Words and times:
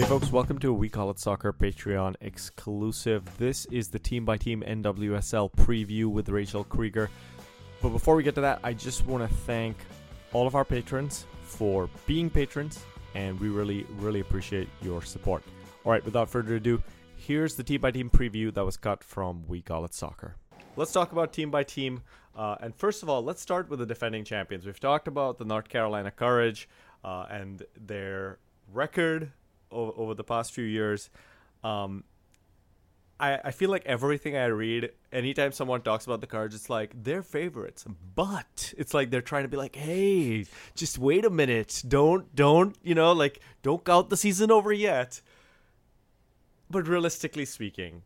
Hey 0.00 0.06
folks, 0.06 0.32
welcome 0.32 0.58
to 0.60 0.70
a 0.70 0.72
We 0.72 0.88
Call 0.88 1.10
It 1.10 1.18
Soccer 1.18 1.52
Patreon 1.52 2.14
exclusive. 2.22 3.22
This 3.36 3.66
is 3.66 3.88
the 3.88 3.98
team 3.98 4.24
by 4.24 4.38
team 4.38 4.64
NWSL 4.66 5.52
preview 5.52 6.06
with 6.06 6.30
Rachel 6.30 6.64
Krieger. 6.64 7.10
But 7.82 7.90
before 7.90 8.16
we 8.16 8.22
get 8.22 8.34
to 8.36 8.40
that, 8.40 8.60
I 8.64 8.72
just 8.72 9.04
want 9.04 9.28
to 9.28 9.36
thank 9.40 9.76
all 10.32 10.46
of 10.46 10.54
our 10.54 10.64
patrons 10.64 11.26
for 11.42 11.90
being 12.06 12.30
patrons, 12.30 12.82
and 13.14 13.38
we 13.38 13.50
really, 13.50 13.84
really 13.98 14.20
appreciate 14.20 14.70
your 14.80 15.02
support. 15.02 15.42
All 15.84 15.92
right, 15.92 16.02
without 16.02 16.30
further 16.30 16.54
ado, 16.54 16.82
here's 17.16 17.54
the 17.54 17.62
team 17.62 17.82
by 17.82 17.90
team 17.90 18.08
preview 18.08 18.54
that 18.54 18.64
was 18.64 18.78
cut 18.78 19.04
from 19.04 19.46
We 19.48 19.60
Call 19.60 19.84
It 19.84 19.92
Soccer. 19.92 20.34
Let's 20.76 20.92
talk 20.92 21.12
about 21.12 21.34
team 21.34 21.50
by 21.50 21.62
team. 21.62 22.00
Uh, 22.34 22.56
and 22.62 22.74
first 22.74 23.02
of 23.02 23.10
all, 23.10 23.22
let's 23.22 23.42
start 23.42 23.68
with 23.68 23.80
the 23.80 23.86
defending 23.86 24.24
champions. 24.24 24.64
We've 24.64 24.80
talked 24.80 25.08
about 25.08 25.36
the 25.36 25.44
North 25.44 25.68
Carolina 25.68 26.10
Courage 26.10 26.70
uh, 27.04 27.26
and 27.28 27.62
their 27.76 28.38
record 28.72 29.32
over, 29.70 29.92
over 29.96 30.14
the 30.14 30.24
past 30.24 30.52
few 30.52 30.64
years. 30.64 31.10
Um, 31.62 32.04
I, 33.18 33.38
I 33.44 33.50
feel 33.50 33.70
like 33.70 33.84
everything 33.84 34.36
I 34.36 34.46
read, 34.46 34.92
anytime 35.12 35.52
someone 35.52 35.82
talks 35.82 36.06
about 36.06 36.22
the 36.22 36.26
cards, 36.26 36.54
it's 36.54 36.70
like 36.70 36.92
they're 37.04 37.22
favorites, 37.22 37.84
but 38.14 38.72
it's 38.78 38.94
like 38.94 39.10
they're 39.10 39.20
trying 39.20 39.42
to 39.42 39.48
be 39.48 39.58
like, 39.58 39.76
hey, 39.76 40.46
just 40.74 40.98
wait 40.98 41.26
a 41.26 41.30
minute, 41.30 41.82
don't, 41.86 42.34
don't, 42.34 42.76
you 42.82 42.94
know, 42.94 43.12
like 43.12 43.40
don't 43.62 43.84
count 43.84 44.08
the 44.08 44.16
season 44.16 44.50
over 44.50 44.72
yet. 44.72 45.20
But 46.70 46.88
realistically 46.88 47.44
speaking, 47.44 48.02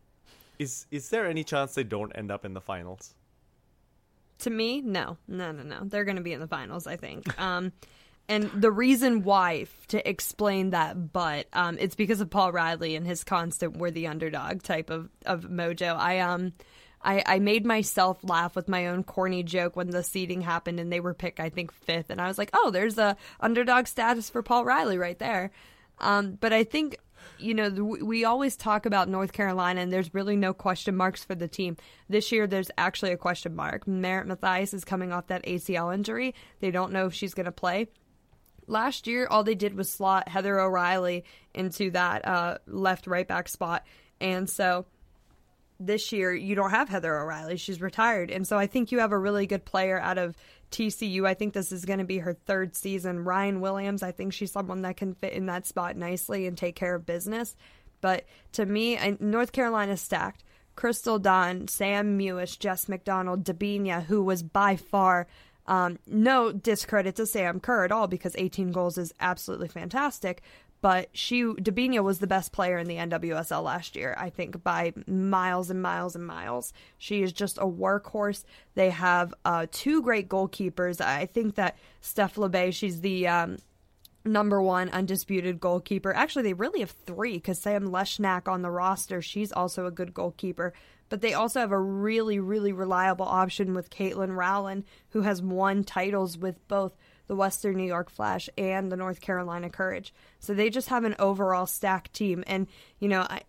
is 0.58 0.86
is 0.90 1.10
there 1.10 1.26
any 1.26 1.44
chance 1.44 1.74
they 1.74 1.84
don't 1.84 2.12
end 2.16 2.30
up 2.30 2.44
in 2.44 2.54
the 2.54 2.60
finals? 2.60 3.14
To 4.38 4.50
me, 4.50 4.80
no, 4.80 5.18
no, 5.28 5.52
no, 5.52 5.62
no. 5.62 5.80
They're 5.84 6.04
going 6.04 6.16
to 6.16 6.22
be 6.22 6.32
in 6.32 6.40
the 6.40 6.48
finals. 6.48 6.86
I 6.86 6.96
think. 6.96 7.38
Um, 7.38 7.72
and 8.28 8.50
the 8.54 8.70
reason 8.70 9.22
why, 9.22 9.66
to 9.88 10.08
explain 10.08 10.70
that, 10.70 11.12
but 11.12 11.46
um, 11.52 11.76
it's 11.78 11.94
because 11.94 12.20
of 12.20 12.30
Paul 12.30 12.52
Riley 12.52 12.96
and 12.96 13.06
his 13.06 13.24
constant 13.24 13.76
"we're 13.76 13.90
the 13.90 14.06
underdog" 14.06 14.62
type 14.62 14.90
of 14.90 15.08
of 15.24 15.42
mojo. 15.42 15.96
I 15.96 16.20
um. 16.20 16.52
I, 17.06 17.22
I 17.26 17.38
made 17.38 17.66
myself 17.66 18.24
laugh 18.24 18.56
with 18.56 18.66
my 18.66 18.86
own 18.86 19.04
corny 19.04 19.42
joke 19.42 19.76
when 19.76 19.90
the 19.90 20.02
seating 20.02 20.40
happened 20.40 20.80
and 20.80 20.90
they 20.90 21.00
were 21.00 21.12
picked, 21.12 21.38
I 21.38 21.50
think, 21.50 21.70
fifth. 21.70 22.08
And 22.08 22.18
I 22.18 22.28
was 22.28 22.38
like, 22.38 22.48
oh, 22.54 22.70
there's 22.70 22.96
a 22.96 23.18
underdog 23.40 23.88
status 23.88 24.30
for 24.30 24.42
Paul 24.42 24.64
Riley 24.64 24.96
right 24.96 25.18
there. 25.18 25.50
Um, 25.98 26.38
but 26.40 26.54
I 26.54 26.64
think 26.64 26.96
you 27.38 27.54
know, 27.54 27.68
we 27.68 28.24
always 28.24 28.56
talk 28.56 28.86
about 28.86 29.08
North 29.08 29.32
Carolina, 29.32 29.80
and 29.80 29.92
there's 29.92 30.14
really 30.14 30.36
no 30.36 30.52
question 30.52 30.96
marks 30.96 31.24
for 31.24 31.34
the 31.34 31.48
team. 31.48 31.76
This 32.08 32.32
year, 32.32 32.46
there's 32.46 32.70
actually 32.78 33.12
a 33.12 33.16
question 33.16 33.54
mark. 33.54 33.86
Merritt 33.86 34.26
Mathias 34.26 34.74
is 34.74 34.84
coming 34.84 35.12
off 35.12 35.28
that 35.28 35.44
ACL 35.44 35.92
injury. 35.92 36.34
They 36.60 36.70
don't 36.70 36.92
know 36.92 37.06
if 37.06 37.14
she's 37.14 37.34
going 37.34 37.46
to 37.46 37.52
play. 37.52 37.88
Last 38.66 39.06
year, 39.06 39.26
all 39.30 39.44
they 39.44 39.54
did 39.54 39.74
was 39.74 39.90
slot 39.90 40.28
Heather 40.28 40.58
O'Reilly 40.58 41.24
into 41.54 41.90
that 41.90 42.26
uh, 42.26 42.58
left 42.66 43.06
right 43.06 43.26
back 43.26 43.48
spot. 43.48 43.84
And 44.20 44.48
so 44.48 44.86
this 45.78 46.12
year, 46.12 46.32
you 46.34 46.54
don't 46.54 46.70
have 46.70 46.88
Heather 46.88 47.16
O'Reilly. 47.18 47.56
She's 47.56 47.80
retired. 47.80 48.30
And 48.30 48.46
so 48.46 48.56
I 48.56 48.66
think 48.66 48.92
you 48.92 49.00
have 49.00 49.12
a 49.12 49.18
really 49.18 49.46
good 49.46 49.64
player 49.64 50.00
out 50.00 50.18
of 50.18 50.36
TCU. 50.70 51.26
I 51.26 51.34
think 51.34 51.52
this 51.52 51.72
is 51.72 51.84
going 51.84 51.98
to 51.98 52.04
be 52.04 52.18
her 52.18 52.34
third 52.34 52.74
season. 52.74 53.24
Ryan 53.24 53.60
Williams, 53.60 54.02
I 54.02 54.12
think 54.12 54.32
she's 54.32 54.52
someone 54.52 54.82
that 54.82 54.96
can 54.96 55.14
fit 55.14 55.32
in 55.32 55.46
that 55.46 55.66
spot 55.66 55.96
nicely 55.96 56.46
and 56.46 56.56
take 56.56 56.76
care 56.76 56.94
of 56.94 57.06
business. 57.06 57.56
But 58.00 58.24
to 58.52 58.66
me, 58.66 58.98
North 59.20 59.52
Carolina 59.52 59.96
stacked. 59.96 60.44
Crystal 60.76 61.18
Dunn, 61.18 61.68
Sam 61.68 62.18
Mewis, 62.18 62.58
Jess 62.58 62.88
McDonald, 62.88 63.44
Debinha, 63.44 64.04
who 64.04 64.22
was 64.22 64.42
by 64.42 64.76
far 64.76 65.26
um, 65.66 65.98
no 66.06 66.52
discredit 66.52 67.16
to 67.16 67.26
Sam 67.26 67.60
Kerr 67.60 67.84
at 67.84 67.92
all 67.92 68.06
because 68.06 68.34
18 68.36 68.72
goals 68.72 68.98
is 68.98 69.14
absolutely 69.20 69.68
fantastic. 69.68 70.42
But 70.80 71.08
she, 71.14 71.44
Debinha 71.44 72.04
was 72.04 72.18
the 72.18 72.26
best 72.26 72.52
player 72.52 72.76
in 72.76 72.86
the 72.86 72.96
NWSL 72.96 73.64
last 73.64 73.96
year, 73.96 74.14
I 74.18 74.28
think, 74.28 74.62
by 74.62 74.92
miles 75.06 75.70
and 75.70 75.80
miles 75.80 76.14
and 76.14 76.26
miles. 76.26 76.74
She 76.98 77.22
is 77.22 77.32
just 77.32 77.56
a 77.56 77.64
workhorse. 77.64 78.44
They 78.74 78.90
have 78.90 79.32
uh, 79.46 79.66
two 79.70 80.02
great 80.02 80.28
goalkeepers. 80.28 81.00
I 81.00 81.24
think 81.24 81.54
that 81.54 81.78
Steph 82.02 82.34
Labbé, 82.34 82.70
she's 82.70 83.00
the 83.00 83.26
um, 83.26 83.56
number 84.26 84.60
one 84.60 84.90
undisputed 84.90 85.58
goalkeeper. 85.58 86.14
Actually, 86.14 86.42
they 86.42 86.52
really 86.52 86.80
have 86.80 86.90
three 86.90 87.34
because 87.34 87.58
Sam 87.58 87.88
Leshnak 87.88 88.46
on 88.46 88.60
the 88.60 88.70
roster, 88.70 89.22
she's 89.22 89.52
also 89.52 89.86
a 89.86 89.90
good 89.90 90.12
goalkeeper 90.12 90.74
but 91.14 91.20
they 91.20 91.34
also 91.34 91.60
have 91.60 91.70
a 91.70 91.78
really, 91.78 92.40
really 92.40 92.72
reliable 92.72 93.24
option 93.24 93.72
with 93.72 93.88
Katelyn 93.88 94.34
Rowland, 94.34 94.82
who 95.10 95.22
has 95.22 95.40
won 95.40 95.84
titles 95.84 96.36
with 96.36 96.66
both 96.66 96.96
the 97.28 97.36
Western 97.36 97.76
New 97.76 97.86
York 97.86 98.10
Flash 98.10 98.50
and 98.58 98.90
the 98.90 98.96
North 98.96 99.20
Carolina 99.20 99.70
Courage. 99.70 100.12
So 100.40 100.54
they 100.54 100.70
just 100.70 100.88
have 100.88 101.04
an 101.04 101.14
overall 101.20 101.66
stacked 101.66 102.14
team. 102.14 102.42
And, 102.48 102.66
you 102.98 103.06
know, 103.06 103.20
I, 103.20 103.42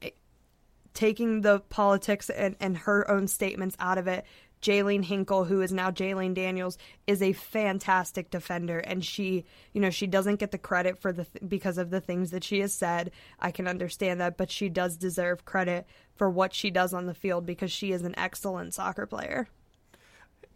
taking 0.93 1.41
the 1.41 1.59
politics 1.59 2.29
and, 2.29 2.55
and 2.59 2.77
her 2.77 3.09
own 3.09 3.27
statements 3.27 3.75
out 3.79 3.97
of 3.97 4.05
it, 4.05 4.25
Jaelene 4.61 5.03
Hinkle, 5.03 5.45
who 5.45 5.61
is 5.61 5.71
now 5.71 5.91
Jaelene 5.91 6.33
Daniels, 6.33 6.77
is 7.07 7.21
a 7.21 7.33
fantastic 7.33 8.29
defender, 8.29 8.79
and 8.79 9.03
she, 9.03 9.45
you 9.73 9.81
know, 9.81 9.89
she 9.89 10.07
doesn't 10.07 10.39
get 10.39 10.51
the 10.51 10.57
credit 10.57 10.99
for 10.99 11.11
the 11.11 11.25
th- 11.25 11.49
because 11.49 11.77
of 11.77 11.89
the 11.89 12.01
things 12.01 12.31
that 12.31 12.43
she 12.43 12.59
has 12.61 12.73
said. 12.73 13.11
I 13.39 13.51
can 13.51 13.67
understand 13.67 14.19
that, 14.21 14.37
but 14.37 14.51
she 14.51 14.69
does 14.69 14.97
deserve 14.97 15.45
credit 15.45 15.85
for 16.15 16.29
what 16.29 16.53
she 16.53 16.71
does 16.71 16.93
on 16.93 17.05
the 17.05 17.13
field 17.13 17.45
because 17.45 17.71
she 17.71 17.91
is 17.91 18.03
an 18.03 18.17
excellent 18.17 18.73
soccer 18.73 19.05
player. 19.05 19.47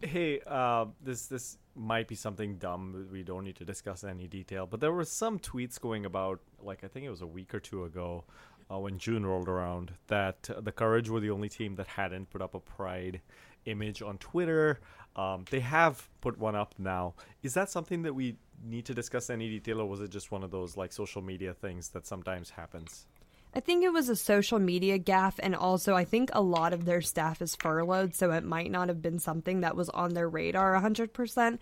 Hey, 0.00 0.40
uh, 0.46 0.86
this 1.02 1.26
this 1.26 1.58
might 1.74 2.08
be 2.08 2.14
something 2.14 2.56
dumb. 2.56 3.08
We 3.12 3.22
don't 3.22 3.44
need 3.44 3.56
to 3.56 3.64
discuss 3.64 4.02
any 4.02 4.26
detail, 4.26 4.66
but 4.66 4.80
there 4.80 4.92
were 4.92 5.04
some 5.04 5.38
tweets 5.38 5.80
going 5.80 6.04
about, 6.06 6.40
like 6.62 6.84
I 6.84 6.88
think 6.88 7.06
it 7.06 7.10
was 7.10 7.20
a 7.22 7.26
week 7.26 7.54
or 7.54 7.60
two 7.60 7.84
ago, 7.84 8.24
uh, 8.70 8.78
when 8.78 8.98
June 8.98 9.26
rolled 9.26 9.48
around, 9.48 9.92
that 10.06 10.48
the 10.58 10.72
Courage 10.72 11.08
were 11.08 11.20
the 11.20 11.30
only 11.30 11.48
team 11.48 11.76
that 11.76 11.86
hadn't 11.86 12.30
put 12.30 12.40
up 12.40 12.54
a 12.54 12.60
Pride 12.60 13.20
image 13.66 14.02
on 14.02 14.18
Twitter. 14.18 14.80
Um, 15.16 15.44
they 15.50 15.60
have 15.60 16.08
put 16.20 16.38
one 16.38 16.54
up 16.54 16.74
now. 16.78 17.14
Is 17.42 17.54
that 17.54 17.70
something 17.70 18.02
that 18.02 18.14
we 18.14 18.36
need 18.64 18.84
to 18.86 18.94
discuss 18.94 19.30
any 19.30 19.48
detail, 19.48 19.80
or 19.80 19.86
was 19.86 20.00
it 20.00 20.10
just 20.10 20.30
one 20.30 20.44
of 20.44 20.50
those 20.50 20.76
like 20.76 20.92
social 20.92 21.22
media 21.22 21.52
things 21.54 21.88
that 21.90 22.06
sometimes 22.06 22.50
happens? 22.50 23.06
I 23.52 23.58
think 23.58 23.82
it 23.82 23.92
was 23.92 24.08
a 24.08 24.14
social 24.14 24.60
media 24.60 24.98
gaffe, 24.98 25.40
and 25.40 25.56
also 25.56 25.94
I 25.96 26.04
think 26.04 26.30
a 26.32 26.40
lot 26.40 26.72
of 26.72 26.84
their 26.84 27.00
staff 27.00 27.42
is 27.42 27.56
furloughed, 27.56 28.14
so 28.14 28.30
it 28.30 28.44
might 28.44 28.70
not 28.70 28.88
have 28.88 29.02
been 29.02 29.18
something 29.18 29.62
that 29.62 29.76
was 29.76 29.88
on 29.88 30.14
their 30.14 30.28
radar 30.28 30.80
100%. 30.80 31.58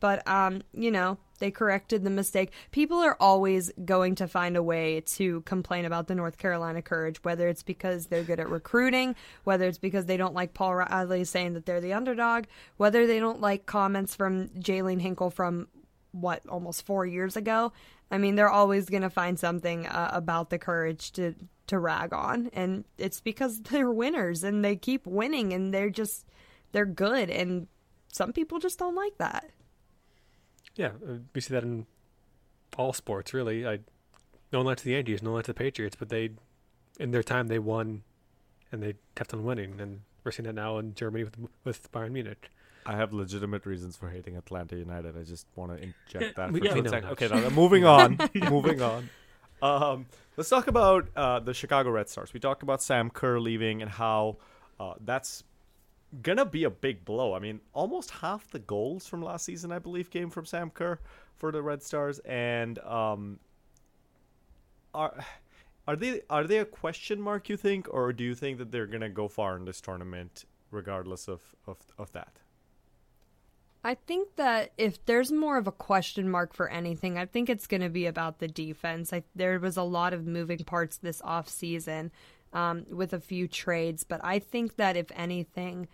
But, 0.00 0.26
um, 0.28 0.62
you 0.72 0.90
know, 0.90 1.18
they 1.38 1.50
corrected 1.50 2.04
the 2.04 2.10
mistake. 2.10 2.52
People 2.70 2.98
are 2.98 3.16
always 3.20 3.70
going 3.84 4.16
to 4.16 4.28
find 4.28 4.56
a 4.56 4.62
way 4.62 5.00
to 5.02 5.40
complain 5.42 5.84
about 5.84 6.08
the 6.08 6.14
North 6.14 6.38
Carolina 6.38 6.82
Courage, 6.82 7.22
whether 7.22 7.48
it's 7.48 7.62
because 7.62 8.06
they're 8.06 8.24
good 8.24 8.40
at 8.40 8.48
recruiting, 8.48 9.14
whether 9.44 9.66
it's 9.66 9.78
because 9.78 10.06
they 10.06 10.16
don't 10.16 10.34
like 10.34 10.54
Paul 10.54 10.74
Riley 10.74 11.24
saying 11.24 11.54
that 11.54 11.66
they're 11.66 11.80
the 11.80 11.92
underdog, 11.92 12.44
whether 12.76 13.06
they 13.06 13.20
don't 13.20 13.40
like 13.40 13.66
comments 13.66 14.14
from 14.14 14.48
Jaelene 14.48 15.00
Hinkle 15.00 15.30
from 15.30 15.68
what 16.12 16.46
almost 16.48 16.86
four 16.86 17.06
years 17.06 17.36
ago. 17.36 17.72
I 18.10 18.18
mean, 18.18 18.36
they're 18.36 18.50
always 18.50 18.88
going 18.88 19.02
to 19.02 19.10
find 19.10 19.38
something 19.38 19.86
uh, 19.86 20.10
about 20.12 20.50
the 20.50 20.58
courage 20.58 21.12
to 21.12 21.34
to 21.66 21.78
rag 21.78 22.14
on, 22.14 22.48
and 22.54 22.84
it's 22.96 23.20
because 23.20 23.60
they're 23.62 23.90
winners 23.90 24.42
and 24.42 24.64
they 24.64 24.74
keep 24.74 25.06
winning 25.06 25.52
and 25.52 25.72
they're 25.72 25.90
just 25.90 26.26
they're 26.72 26.86
good, 26.86 27.30
and 27.30 27.68
some 28.12 28.32
people 28.32 28.58
just 28.58 28.78
don't 28.78 28.94
like 28.94 29.18
that. 29.18 29.50
Yeah, 30.78 30.92
uh, 31.06 31.18
we 31.34 31.40
see 31.42 31.52
that 31.52 31.64
in 31.64 31.86
all 32.78 32.94
sports, 32.94 33.34
really. 33.34 33.66
I 33.66 33.80
no 34.52 34.60
one 34.60 34.66
likes 34.66 34.82
the 34.82 34.92
Yankees, 34.92 35.22
no 35.22 35.30
one 35.30 35.38
likes 35.40 35.48
the 35.48 35.54
Patriots, 35.54 35.96
but 35.98 36.08
they, 36.08 36.30
in 36.98 37.10
their 37.10 37.22
time, 37.22 37.48
they 37.48 37.58
won, 37.58 38.02
and 38.72 38.82
they 38.82 38.94
kept 39.14 39.34
on 39.34 39.44
winning, 39.44 39.78
and 39.80 40.00
we're 40.24 40.30
seeing 40.30 40.46
that 40.46 40.54
now 40.54 40.78
in 40.78 40.94
Germany 40.94 41.24
with 41.24 41.36
with 41.64 41.92
Bayern 41.92 42.12
Munich. 42.12 42.50
I 42.86 42.96
have 42.96 43.12
legitimate 43.12 43.66
reasons 43.66 43.96
for 43.96 44.08
hating 44.08 44.36
Atlanta 44.36 44.76
United. 44.76 45.18
I 45.18 45.24
just 45.24 45.46
want 45.56 45.76
to 45.76 45.82
inject 45.82 46.36
that 46.36 46.50
for 46.52 46.60
two 46.60 46.88
seconds. 46.88 47.12
Okay, 47.12 47.28
now 47.28 47.50
moving 47.50 47.84
on. 47.84 48.18
moving 48.34 48.80
on. 48.80 49.10
Um, 49.60 50.06
let's 50.36 50.48
talk 50.48 50.68
about 50.68 51.08
uh, 51.16 51.40
the 51.40 51.52
Chicago 51.52 51.90
Red 51.90 52.08
Stars. 52.08 52.32
We 52.32 52.40
talked 52.40 52.62
about 52.62 52.82
Sam 52.82 53.10
Kerr 53.10 53.40
leaving 53.40 53.82
and 53.82 53.90
how 53.90 54.36
uh, 54.78 54.94
that's 55.04 55.42
gonna 56.22 56.44
be 56.44 56.64
a 56.64 56.70
big 56.70 57.04
blow. 57.04 57.34
I 57.34 57.38
mean, 57.38 57.60
almost 57.72 58.10
half 58.10 58.50
the 58.50 58.58
goals 58.58 59.06
from 59.06 59.22
last 59.22 59.44
season, 59.44 59.72
I 59.72 59.78
believe, 59.78 60.10
came 60.10 60.30
from 60.30 60.46
Sam 60.46 60.70
Kerr 60.70 60.98
for 61.36 61.52
the 61.52 61.62
Red 61.62 61.82
Stars, 61.82 62.18
and 62.20 62.78
um, 62.80 63.38
are 64.94 65.24
are 65.86 65.96
they 65.96 66.22
are 66.30 66.44
they 66.44 66.58
a 66.58 66.64
question 66.64 67.20
mark? 67.20 67.48
You 67.48 67.56
think, 67.56 67.86
or 67.92 68.12
do 68.12 68.24
you 68.24 68.34
think 68.34 68.58
that 68.58 68.72
they're 68.72 68.86
gonna 68.86 69.08
go 69.08 69.28
far 69.28 69.56
in 69.56 69.64
this 69.64 69.80
tournament, 69.80 70.44
regardless 70.70 71.28
of 71.28 71.40
of, 71.66 71.78
of 71.98 72.12
that? 72.12 72.38
I 73.84 73.94
think 73.94 74.36
that 74.36 74.72
if 74.76 75.04
there's 75.06 75.30
more 75.30 75.56
of 75.56 75.66
a 75.66 75.72
question 75.72 76.28
mark 76.28 76.52
for 76.52 76.68
anything, 76.68 77.16
I 77.16 77.26
think 77.26 77.48
it's 77.48 77.68
going 77.68 77.80
to 77.80 77.88
be 77.88 78.06
about 78.06 78.38
the 78.38 78.48
defense. 78.48 79.12
I, 79.12 79.22
there 79.36 79.58
was 79.60 79.76
a 79.76 79.82
lot 79.82 80.12
of 80.12 80.26
moving 80.26 80.58
parts 80.58 80.96
this 80.96 81.22
off 81.22 81.48
season 81.48 82.10
um, 82.52 82.84
with 82.90 83.12
a 83.12 83.20
few 83.20 83.48
trades, 83.48 84.04
but 84.04 84.20
I 84.24 84.38
think 84.38 84.76
that 84.76 84.96
if 84.96 85.06
anything, 85.14 85.88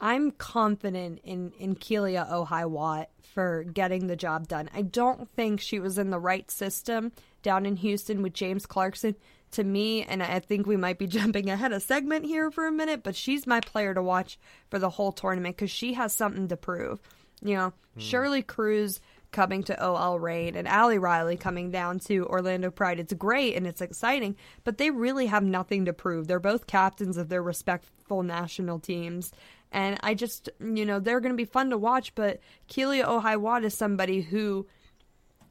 I'm 0.00 0.32
confident 0.32 1.20
in 1.22 1.52
in 1.58 1.76
Kealia 1.76 2.28
Ohai 2.30 2.68
Watt 2.68 3.08
for 3.22 3.62
getting 3.62 4.08
the 4.08 4.16
job 4.16 4.48
done. 4.48 4.68
I 4.74 4.82
don't 4.82 5.30
think 5.30 5.60
she 5.60 5.78
was 5.78 5.96
in 5.96 6.10
the 6.10 6.18
right 6.18 6.50
system 6.50 7.12
down 7.42 7.66
in 7.66 7.76
Houston 7.76 8.20
with 8.20 8.34
James 8.34 8.66
Clarkson. 8.66 9.14
To 9.52 9.64
me, 9.64 10.02
and 10.02 10.22
I 10.22 10.38
think 10.38 10.66
we 10.66 10.78
might 10.78 10.98
be 10.98 11.06
jumping 11.18 11.50
ahead 11.50 11.72
a 11.72 11.78
segment 11.78 12.24
here 12.24 12.50
for 12.50 12.66
a 12.66 12.72
minute, 12.72 13.02
but 13.02 13.14
she's 13.14 13.46
my 13.46 13.60
player 13.60 13.92
to 13.92 14.02
watch 14.02 14.38
for 14.70 14.78
the 14.78 14.88
whole 14.88 15.12
tournament 15.12 15.56
because 15.56 15.70
she 15.70 15.92
has 15.92 16.14
something 16.14 16.48
to 16.48 16.56
prove. 16.56 17.00
You 17.42 17.56
know, 17.56 17.72
mm. 17.96 18.00
Shirley 18.00 18.42
Cruz 18.42 18.98
coming 19.32 19.62
to 19.64 19.84
OL 19.84 20.18
Reign 20.18 20.54
and 20.54 20.68
Ali 20.68 20.98
Riley 20.98 21.36
coming 21.36 21.70
down 21.70 21.98
to 22.00 22.26
Orlando 22.26 22.70
Pride. 22.70 23.00
It's 23.00 23.12
great 23.14 23.56
and 23.56 23.66
it's 23.66 23.80
exciting, 23.80 24.36
but 24.64 24.78
they 24.78 24.90
really 24.90 25.26
have 25.26 25.42
nothing 25.42 25.86
to 25.86 25.92
prove. 25.92 26.28
They're 26.28 26.38
both 26.38 26.66
captains 26.66 27.16
of 27.16 27.28
their 27.28 27.42
respectful 27.42 28.22
national 28.22 28.78
teams. 28.78 29.32
And 29.72 29.98
I 30.02 30.14
just, 30.14 30.50
you 30.60 30.84
know, 30.84 31.00
they're 31.00 31.20
going 31.20 31.32
to 31.32 31.36
be 31.36 31.46
fun 31.46 31.70
to 31.70 31.78
watch, 31.78 32.14
but 32.14 32.40
Kealia 32.68 33.06
Ohai 33.06 33.38
Watt 33.38 33.64
is 33.64 33.74
somebody 33.74 34.20
who 34.20 34.66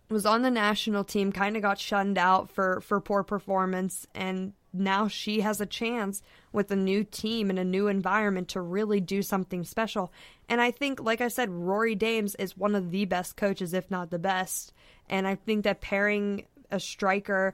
was 0.10 0.26
on 0.26 0.44
the 0.44 0.52
national 0.52 1.04
team, 1.04 1.32
kind 1.32 1.56
of 1.56 1.62
got 1.62 1.80
shunned 1.80 2.18
out 2.18 2.50
for, 2.50 2.82
for 2.82 3.02
poor 3.02 3.24
performance, 3.24 4.06
and 4.14 4.54
now 4.74 5.08
she 5.08 5.42
has 5.42 5.60
a 5.60 5.66
chance 5.66 6.22
with 6.52 6.72
a 6.72 6.76
new 6.76 7.04
team 7.04 7.50
and 7.50 7.60
a 7.60 7.66
new 7.66 7.88
environment 7.88 8.50
to 8.50 8.62
really 8.62 9.00
do 9.00 9.22
something 9.22 9.64
special. 9.64 10.12
And 10.48 10.62
I 10.62 10.72
think, 10.72 11.02
like 11.02 11.22
I 11.22 11.28
said, 11.28 11.50
Rory 11.50 11.96
Dames 11.96 12.36
is 12.36 12.58
one 12.58 12.76
of 12.76 12.92
the 12.92 13.06
best 13.06 13.36
coaches, 13.36 13.74
if 13.74 13.90
not 13.92 14.10
the 14.10 14.20
best. 14.20 14.74
And 15.10 15.28
I 15.28 15.36
think 15.36 15.64
that 15.64 15.82
pairing 15.82 16.46
a 16.72 16.80
striker 16.80 17.54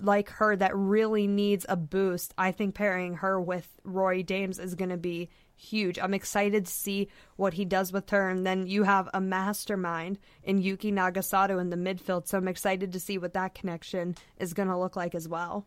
like 0.00 0.28
her 0.28 0.54
that 0.56 0.76
really 0.76 1.26
needs 1.26 1.64
a 1.68 1.76
boost, 1.76 2.34
I 2.36 2.52
think 2.52 2.74
pairing 2.74 3.14
her 3.14 3.40
with 3.40 3.66
Rory 3.84 4.22
Dames 4.22 4.58
is 4.58 4.74
going 4.74 4.90
to 4.90 4.98
be 4.98 5.30
huge. 5.56 5.98
I'm 5.98 6.14
excited 6.14 6.66
to 6.66 6.72
see 6.72 7.08
what 7.36 7.54
he 7.54 7.64
does 7.64 7.92
with 7.92 8.10
her. 8.10 8.28
And 8.28 8.46
then 8.46 8.66
you 8.66 8.84
have 8.84 9.08
a 9.12 9.20
mastermind 9.20 10.18
in 10.44 10.58
Yuki 10.58 10.92
Nagasato 10.92 11.60
in 11.60 11.70
the 11.70 11.76
midfield. 11.76 12.28
So 12.28 12.38
I'm 12.38 12.48
excited 12.48 12.92
to 12.92 13.00
see 13.00 13.18
what 13.18 13.34
that 13.34 13.54
connection 13.54 14.14
is 14.38 14.54
going 14.54 14.68
to 14.68 14.78
look 14.78 14.96
like 14.96 15.14
as 15.14 15.28
well. 15.28 15.66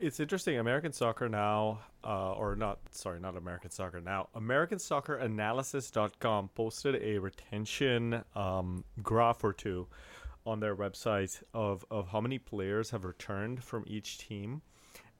It's 0.00 0.20
interesting. 0.20 0.58
American 0.58 0.92
Soccer 0.92 1.28
Now, 1.28 1.80
uh, 2.04 2.34
or 2.34 2.54
not, 2.54 2.78
sorry, 2.92 3.18
not 3.18 3.36
American 3.36 3.72
Soccer 3.72 4.00
Now, 4.00 4.28
AmericanSoccerAnalysis.com 4.36 6.50
posted 6.54 7.02
a 7.02 7.18
retention 7.18 8.22
um, 8.36 8.84
graph 9.02 9.42
or 9.42 9.52
two 9.52 9.88
on 10.46 10.60
their 10.60 10.76
website 10.76 11.42
of, 11.52 11.84
of 11.90 12.06
how 12.06 12.20
many 12.20 12.38
players 12.38 12.90
have 12.90 13.04
returned 13.04 13.64
from 13.64 13.82
each 13.88 14.18
team. 14.18 14.62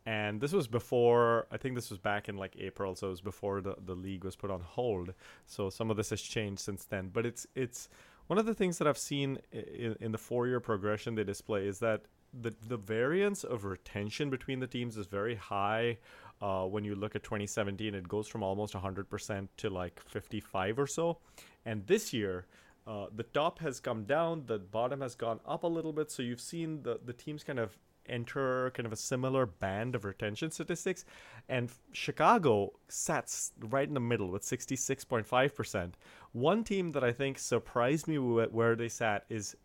And 0.07 0.41
this 0.41 0.53
was 0.53 0.69
before, 0.69 1.49
I 1.51 1.57
think 1.57 1.75
this 1.75 1.91
was 1.91 1.99
back 1.99 2.29
in 2.29 2.37
like 2.37 2.55
April, 2.57 2.95
so 2.95 3.09
it 3.09 3.11
was 3.11 3.21
before 3.21 3.61
the, 3.61 3.75
the 3.85 3.97
league 3.97 4.23
was 4.23 4.37
put 4.37 4.53
on 4.53 4.61
hold. 4.61 5.13
So 5.47 5.71
some 5.71 5.91
of 5.91 5.97
this 5.97 6.11
has 6.11 6.23
changed 6.23 6.61
since 6.61 6.85
then. 6.85 7.11
But 7.13 7.27
it's 7.27 7.49
it's 7.57 7.89
one 8.29 8.39
of 8.39 8.47
the 8.47 8.55
things 8.55 8.79
that 8.79 8.87
I've 8.87 8.97
seen 8.97 9.41
in, 9.51 9.97
in 10.01 10.13
the 10.13 10.19
four 10.19 10.47
year 10.47 10.61
progression 10.61 11.17
they 11.17 11.25
display 11.25 11.67
is 11.67 11.81
that 11.81 12.03
the 12.33 12.55
the 12.67 12.77
variance 12.77 13.45
of 13.45 13.65
retention 13.65 14.31
between 14.31 14.61
the 14.61 14.67
teams 14.67 14.97
is 14.97 15.07
very 15.07 15.35
high. 15.35 15.99
Uh, 16.41 16.65
when 16.65 16.85
you 16.85 16.95
look 16.95 17.17
at 17.17 17.25
2017, 17.25 17.95
it 17.95 18.07
goes 18.07 18.29
from 18.29 18.45
almost 18.45 18.73
100% 18.73 19.49
to 19.57 19.71
like 19.71 20.01
55 20.07 20.79
or 20.79 20.87
so. 20.87 21.19
And 21.67 21.85
this 21.89 22.13
year, 22.13 22.47
uh, 22.87 23.07
the 23.15 23.25
top 23.25 23.59
has 23.59 23.81
come 23.81 24.05
down, 24.05 24.45
the 24.47 24.59
bottom 24.59 25.01
has 25.01 25.17
gone 25.17 25.41
up 25.45 25.65
a 25.65 25.67
little 25.67 25.93
bit. 25.93 26.13
So 26.13 26.23
you've 26.23 26.41
seen 26.41 26.83
the, 26.83 27.01
the 27.05 27.13
teams 27.13 27.43
kind 27.43 27.59
of 27.59 27.77
enter 28.09 28.71
kind 28.71 28.87
of 28.87 28.93
a 28.93 28.97
similar 28.97 29.47
band 29.47 29.95
of 29.95 30.05
retention 30.05 30.51
statistics. 30.51 31.05
And 31.49 31.71
Chicago 31.93 32.73
sats 32.89 33.51
right 33.59 33.87
in 33.87 33.95
the 33.95 34.01
middle 34.01 34.31
with 34.31 34.43
66.5%. 34.43 35.93
One 36.33 36.65
team 36.65 36.93
that 36.93 37.05
I 37.05 37.13
think 37.13 37.39
surprised 37.39 38.09
me 38.09 38.19
where 38.19 38.77
they 38.77 38.89
sat 38.89 39.25
is 39.29 39.57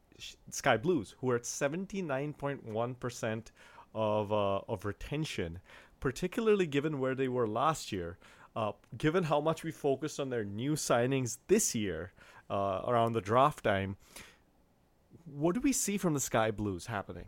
Sky 0.49 0.77
Blues, 0.77 1.15
who 1.19 1.29
are 1.31 1.35
at 1.35 1.43
79.1% 1.43 3.45
of, 3.95 4.31
uh, 4.31 4.59
of 4.67 4.85
retention, 4.85 5.59
particularly 5.99 6.67
given 6.67 6.99
where 6.99 7.15
they 7.15 7.27
were 7.27 7.47
last 7.47 7.91
year. 7.91 8.17
Uh, 8.55 8.71
given 8.97 9.23
how 9.23 9.41
much 9.41 9.63
we 9.63 9.71
focused 9.71 10.19
on 10.19 10.29
their 10.29 10.45
new 10.45 10.73
signings 10.73 11.39
this 11.47 11.73
year 11.73 12.11
uh, 12.51 12.81
around 12.87 13.13
the 13.13 13.21
draft 13.21 13.63
time, 13.63 13.97
what 15.25 15.55
do 15.55 15.61
we 15.61 15.73
see 15.73 15.97
from 15.97 16.13
the 16.13 16.19
Sky 16.19 16.51
Blues 16.51 16.85
happening? 16.85 17.25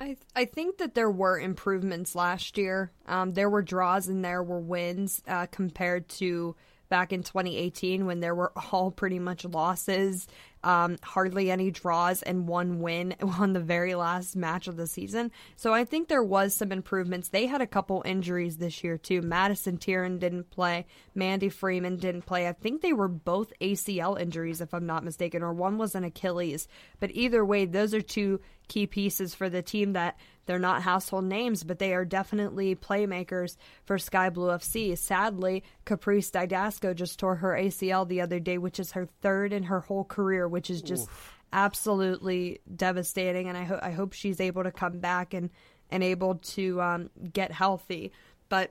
I 0.00 0.16
I 0.34 0.44
think 0.44 0.78
that 0.78 0.94
there 0.94 1.10
were 1.10 1.38
improvements 1.38 2.14
last 2.14 2.56
year. 2.56 2.92
Um, 3.06 3.34
there 3.34 3.50
were 3.50 3.62
draws 3.62 4.08
and 4.08 4.24
there 4.24 4.42
were 4.42 4.60
wins 4.60 5.22
uh, 5.26 5.46
compared 5.46 6.08
to 6.10 6.54
back 6.88 7.12
in 7.12 7.22
2018 7.22 8.06
when 8.06 8.20
there 8.20 8.34
were 8.34 8.52
all 8.72 8.90
pretty 8.90 9.18
much 9.18 9.44
losses, 9.44 10.26
um, 10.64 10.96
hardly 11.02 11.50
any 11.50 11.70
draws, 11.70 12.22
and 12.22 12.48
one 12.48 12.80
win 12.80 13.14
on 13.22 13.52
the 13.52 13.60
very 13.60 13.94
last 13.94 14.36
match 14.36 14.68
of 14.68 14.76
the 14.76 14.86
season. 14.86 15.30
So 15.56 15.72
I 15.72 15.84
think 15.84 16.08
there 16.08 16.22
was 16.22 16.54
some 16.54 16.72
improvements. 16.72 17.28
They 17.28 17.46
had 17.46 17.60
a 17.60 17.66
couple 17.66 18.02
injuries 18.04 18.56
this 18.56 18.82
year 18.82 18.98
too. 18.98 19.22
Madison 19.22 19.76
Tiernan 19.76 20.18
didn't 20.18 20.50
play. 20.50 20.86
Mandy 21.14 21.48
Freeman 21.48 21.96
didn't 21.96 22.22
play. 22.22 22.48
I 22.48 22.52
think 22.52 22.80
they 22.82 22.92
were 22.92 23.08
both 23.08 23.52
ACL 23.60 24.20
injuries, 24.20 24.60
if 24.60 24.74
I'm 24.74 24.86
not 24.86 25.04
mistaken, 25.04 25.42
or 25.42 25.52
one 25.52 25.78
was 25.78 25.94
an 25.94 26.04
Achilles. 26.04 26.68
But 27.00 27.10
either 27.12 27.44
way, 27.44 27.64
those 27.64 27.94
are 27.94 28.00
two 28.00 28.40
key 28.68 28.86
pieces 28.86 29.34
for 29.34 29.48
the 29.48 29.62
team 29.62 29.94
that 29.94 30.18
they're 30.48 30.58
not 30.58 30.80
household 30.80 31.26
names, 31.26 31.62
but 31.62 31.78
they 31.78 31.92
are 31.92 32.06
definitely 32.06 32.74
playmakers 32.74 33.58
for 33.84 33.98
Sky 33.98 34.30
Blue 34.30 34.48
FC. 34.48 34.96
Sadly, 34.96 35.62
Caprice 35.84 36.30
Dydasco 36.30 36.94
just 36.94 37.18
tore 37.18 37.36
her 37.36 37.50
ACL 37.50 38.08
the 38.08 38.22
other 38.22 38.40
day, 38.40 38.56
which 38.56 38.80
is 38.80 38.92
her 38.92 39.06
third 39.20 39.52
in 39.52 39.64
her 39.64 39.80
whole 39.80 40.04
career, 40.04 40.48
which 40.48 40.70
is 40.70 40.80
just 40.80 41.06
Oof. 41.06 41.38
absolutely 41.52 42.60
devastating. 42.74 43.50
And 43.50 43.58
I, 43.58 43.64
ho- 43.64 43.80
I 43.82 43.90
hope 43.90 44.14
she's 44.14 44.40
able 44.40 44.64
to 44.64 44.72
come 44.72 45.00
back 45.00 45.34
and, 45.34 45.50
and 45.90 46.02
able 46.02 46.36
to 46.36 46.80
um, 46.80 47.10
get 47.30 47.52
healthy. 47.52 48.10
But 48.48 48.70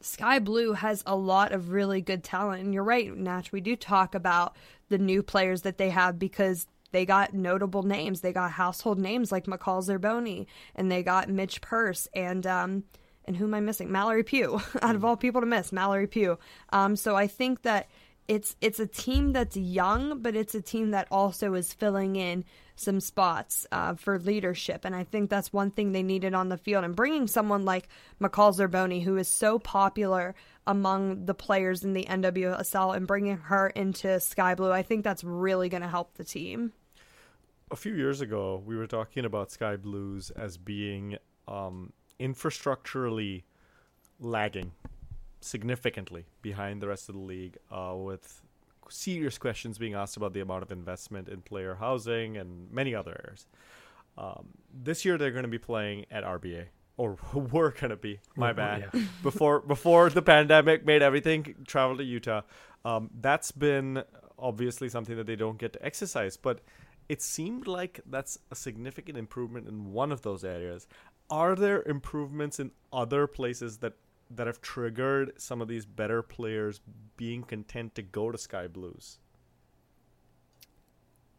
Sky 0.00 0.38
Blue 0.38 0.74
has 0.74 1.02
a 1.06 1.16
lot 1.16 1.50
of 1.50 1.70
really 1.70 2.02
good 2.02 2.22
talent. 2.22 2.62
And 2.62 2.72
you're 2.72 2.84
right, 2.84 3.12
Natch. 3.12 3.50
We 3.50 3.60
do 3.60 3.74
talk 3.74 4.14
about 4.14 4.54
the 4.90 4.98
new 4.98 5.24
players 5.24 5.62
that 5.62 5.76
they 5.76 5.90
have 5.90 6.20
because 6.20 6.68
they 6.94 7.04
got 7.04 7.34
notable 7.34 7.82
names. 7.82 8.20
They 8.20 8.32
got 8.32 8.52
household 8.52 9.00
names 9.00 9.32
like 9.32 9.46
McCall 9.46 9.82
Zerboni, 9.84 10.46
and 10.76 10.90
they 10.90 11.02
got 11.02 11.28
Midge 11.28 11.60
Purce 11.60 12.06
and 12.14 12.46
um, 12.46 12.84
and 13.24 13.36
who 13.36 13.46
am 13.46 13.54
I 13.54 13.60
missing? 13.60 13.90
Mallory 13.90 14.22
Pugh. 14.22 14.60
Out 14.82 14.94
of 14.94 15.04
all 15.04 15.16
people 15.16 15.40
to 15.40 15.46
miss, 15.46 15.72
Mallory 15.72 16.06
Pugh. 16.06 16.38
Um, 16.70 16.94
so 16.94 17.16
I 17.16 17.26
think 17.26 17.62
that 17.62 17.88
it's 18.28 18.54
it's 18.60 18.78
a 18.78 18.86
team 18.86 19.32
that's 19.32 19.56
young, 19.56 20.20
but 20.22 20.36
it's 20.36 20.54
a 20.54 20.62
team 20.62 20.92
that 20.92 21.08
also 21.10 21.54
is 21.54 21.72
filling 21.72 22.14
in 22.14 22.44
some 22.76 23.00
spots 23.00 23.66
uh, 23.72 23.94
for 23.94 24.18
leadership, 24.18 24.84
and 24.84 24.94
I 24.94 25.04
think 25.04 25.30
that's 25.30 25.52
one 25.52 25.70
thing 25.70 25.90
they 25.90 26.02
needed 26.02 26.34
on 26.34 26.48
the 26.48 26.56
field. 26.56 26.84
And 26.84 26.94
bringing 26.94 27.26
someone 27.26 27.64
like 27.64 27.88
McCall 28.20 28.56
Zerboni, 28.56 29.02
who 29.02 29.16
is 29.16 29.28
so 29.28 29.58
popular 29.58 30.34
among 30.66 31.26
the 31.26 31.34
players 31.34 31.84
in 31.84 31.92
the 31.92 32.04
NWSL, 32.04 32.96
and 32.96 33.06
bringing 33.06 33.36
her 33.36 33.68
into 33.68 34.20
Sky 34.20 34.54
Blue, 34.54 34.72
I 34.72 34.82
think 34.82 35.04
that's 35.04 35.24
really 35.24 35.68
going 35.68 35.82
to 35.82 35.88
help 35.88 36.14
the 36.14 36.24
team 36.24 36.72
a 37.70 37.76
few 37.76 37.94
years 37.94 38.20
ago, 38.20 38.62
we 38.64 38.76
were 38.76 38.86
talking 38.86 39.24
about 39.24 39.50
Sky 39.50 39.76
Blues 39.76 40.30
as 40.30 40.56
being 40.56 41.16
um, 41.48 41.92
infrastructurally 42.20 43.42
lagging 44.20 44.72
significantly 45.40 46.24
behind 46.42 46.80
the 46.80 46.88
rest 46.88 47.08
of 47.08 47.14
the 47.14 47.20
league, 47.20 47.58
uh, 47.70 47.94
with 47.94 48.42
serious 48.88 49.38
questions 49.38 49.78
being 49.78 49.94
asked 49.94 50.16
about 50.16 50.32
the 50.32 50.40
amount 50.40 50.62
of 50.62 50.70
investment 50.70 51.28
in 51.28 51.40
player 51.40 51.74
housing 51.74 52.36
and 52.36 52.70
many 52.70 52.94
other 52.94 53.20
areas. 53.24 53.46
Um, 54.16 54.48
this 54.72 55.04
year, 55.04 55.18
they're 55.18 55.32
going 55.32 55.44
to 55.44 55.48
be 55.48 55.58
playing 55.58 56.06
at 56.10 56.24
RBA, 56.24 56.66
or 56.96 57.18
were 57.34 57.70
going 57.72 57.90
to 57.90 57.96
be. 57.96 58.20
My 58.36 58.52
bad. 58.52 58.90
Yeah. 58.92 59.00
before 59.22 59.60
before 59.60 60.10
the 60.10 60.22
pandemic 60.22 60.84
made 60.84 61.02
everything 61.02 61.54
travel 61.66 61.96
to 61.96 62.04
Utah. 62.04 62.42
Um, 62.84 63.10
that's 63.20 63.50
been 63.50 64.04
obviously 64.38 64.88
something 64.88 65.16
that 65.16 65.26
they 65.26 65.36
don't 65.36 65.58
get 65.58 65.72
to 65.72 65.84
exercise, 65.84 66.36
but 66.36 66.60
it 67.08 67.22
seemed 67.22 67.66
like 67.66 68.00
that's 68.06 68.38
a 68.50 68.54
significant 68.54 69.18
improvement 69.18 69.68
in 69.68 69.92
one 69.92 70.12
of 70.12 70.22
those 70.22 70.44
areas. 70.44 70.86
Are 71.30 71.54
there 71.54 71.82
improvements 71.82 72.60
in 72.60 72.70
other 72.92 73.26
places 73.26 73.78
that 73.78 73.94
that 74.30 74.46
have 74.46 74.60
triggered 74.60 75.32
some 75.36 75.60
of 75.60 75.68
these 75.68 75.84
better 75.84 76.22
players 76.22 76.80
being 77.16 77.42
content 77.42 77.94
to 77.94 78.02
go 78.02 78.30
to 78.30 78.38
Sky 78.38 78.66
Blues? 78.66 79.18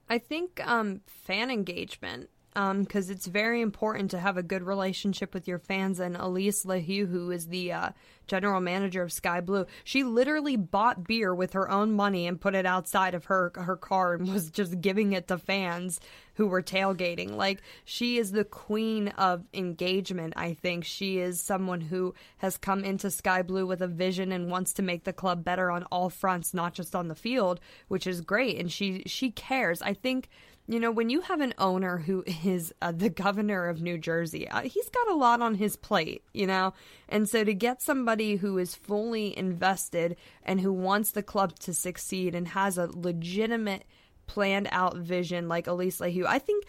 I 0.08 0.20
think 0.20 0.66
um, 0.66 1.02
fan 1.08 1.50
engagement 1.50 2.30
because 2.56 3.10
um, 3.10 3.12
it's 3.12 3.26
very 3.26 3.60
important 3.60 4.12
to 4.12 4.20
have 4.20 4.38
a 4.38 4.44
good 4.44 4.64
relationship 4.64 5.34
with 5.34 5.46
your 5.46 5.60
fans. 5.60 6.00
And 6.00 6.16
Alyse 6.16 6.66
LaHue, 6.66 7.10
who 7.10 7.30
is 7.30 7.48
the 7.48 7.74
uh, 7.74 7.90
general 8.28 8.62
manager 8.62 9.04
of 9.04 9.12
Sky 9.12 9.42
Blue, 9.42 9.66
she 9.84 10.06
literally 10.06 10.56
bought 10.56 11.06
beer 11.06 11.36
with 11.36 11.52
her 11.52 11.70
own 11.70 11.92
money 11.92 12.28
and 12.28 12.40
put 12.40 12.56
it 12.56 12.66
outside 12.66 13.14
of 13.14 13.26
her 13.26 13.52
her 13.56 13.76
car 13.76 14.14
and 14.14 14.32
was 14.32 14.50
just 14.50 14.80
giving 14.80 15.12
it 15.12 15.28
to 15.28 15.38
fans 15.38 16.00
who 16.36 16.48
were 16.48 16.62
tailgating. 16.62 17.36
Like 17.36 17.62
she 17.84 18.18
is 18.18 18.32
the 18.32 18.46
queen 18.46 19.10
of 19.10 19.44
engagement. 19.54 20.34
I 20.38 20.54
think 20.54 20.86
she 20.86 21.18
is 21.18 21.42
someone 21.42 21.82
who 21.82 22.14
has 22.38 22.58
come 22.58 22.86
into 22.86 23.12
Sky 23.12 23.42
Blue 23.42 23.68
with 23.68 23.82
a 23.82 23.88
vision 23.88 24.32
and 24.32 24.50
wants 24.50 24.72
to 24.74 24.82
make 24.82 25.04
the 25.04 25.12
club 25.14 25.44
better 25.44 25.70
on 25.70 25.84
all 25.92 26.10
fronts, 26.10 26.54
not 26.54 26.74
just 26.74 26.96
on 26.96 27.10
the 27.10 27.16
field, 27.16 27.60
which 27.90 28.08
is 28.08 28.22
great. 28.22 28.58
And 28.58 28.72
she 28.72 29.04
she 29.08 29.32
cares. 29.32 29.82
I 29.82 29.94
think 29.94 30.30
you 30.68 30.80
know, 30.80 30.92
when 30.92 31.10
you 31.10 31.22
have 31.22 31.42
an 31.42 31.54
owner 31.58 31.98
who 31.98 32.24
is 32.44 32.74
uh, 32.82 32.92
the 32.92 33.10
governor 33.10 33.68
of 33.68 33.82
New 33.82 33.98
Jersey, 33.98 34.48
uh, 34.48 34.62
he's 34.62 34.90
got 34.90 35.10
a 35.10 35.16
lot 35.16 35.42
on 35.42 35.56
his 35.56 35.76
plate, 35.76 36.24
you 36.34 36.48
know? 36.48 36.74
And 37.08 37.30
so 37.30 37.44
to 37.44 37.54
get 37.54 37.82
somebody 37.82 38.38
who 38.38 38.58
is 38.58 38.76
fully 38.76 39.38
invested 39.38 40.16
and 40.44 40.60
who 40.60 40.74
wants 40.74 41.12
the 41.12 41.24
club 41.24 41.58
to 41.60 41.74
succeed 41.74 42.36
and 42.36 42.48
has 42.50 42.78
a 42.78 42.90
legitimate 42.92 43.84
planned 44.28 44.68
out 44.72 44.98
vision 44.98 45.48
like 45.48 45.68
Alyse 45.68 46.00
LaHue, 46.00 46.26
I 46.26 46.40
think, 46.40 46.66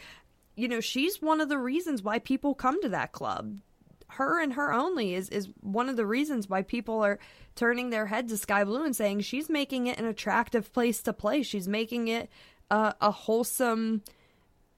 you 0.57 0.69
know, 0.69 0.81
she's 0.81 1.23
one 1.23 1.41
of 1.41 1.49
the 1.49 1.59
reasons 1.59 2.03
why 2.03 2.19
people 2.19 2.55
come 2.55 2.81
to 2.83 2.91
that 2.91 3.13
club. 3.13 3.59
Her 4.09 4.41
and 4.41 4.53
her 4.53 4.73
only 4.73 5.15
is, 5.15 5.29
is 5.31 5.49
one 5.61 5.89
of 5.89 5.97
the 5.97 6.07
reasons 6.07 6.49
why 6.49 6.63
people 6.63 7.01
are 7.03 7.19
turning 7.57 7.91
their 7.91 8.07
head 8.07 8.29
to 8.29 8.37
Sky 8.37 8.63
Blue 8.63 8.85
and 8.85 8.95
saying 8.95 9.21
she's 9.21 9.51
making 9.51 9.89
it 9.89 9.99
an 9.99 10.05
attractive 10.05 10.73
place 10.73 11.03
to 11.03 11.13
play. 11.13 11.43
She's 11.43 11.67
making 11.67 12.09
it 12.09 12.31
a, 12.71 12.95
a 13.01 13.11
wholesome 13.11 14.03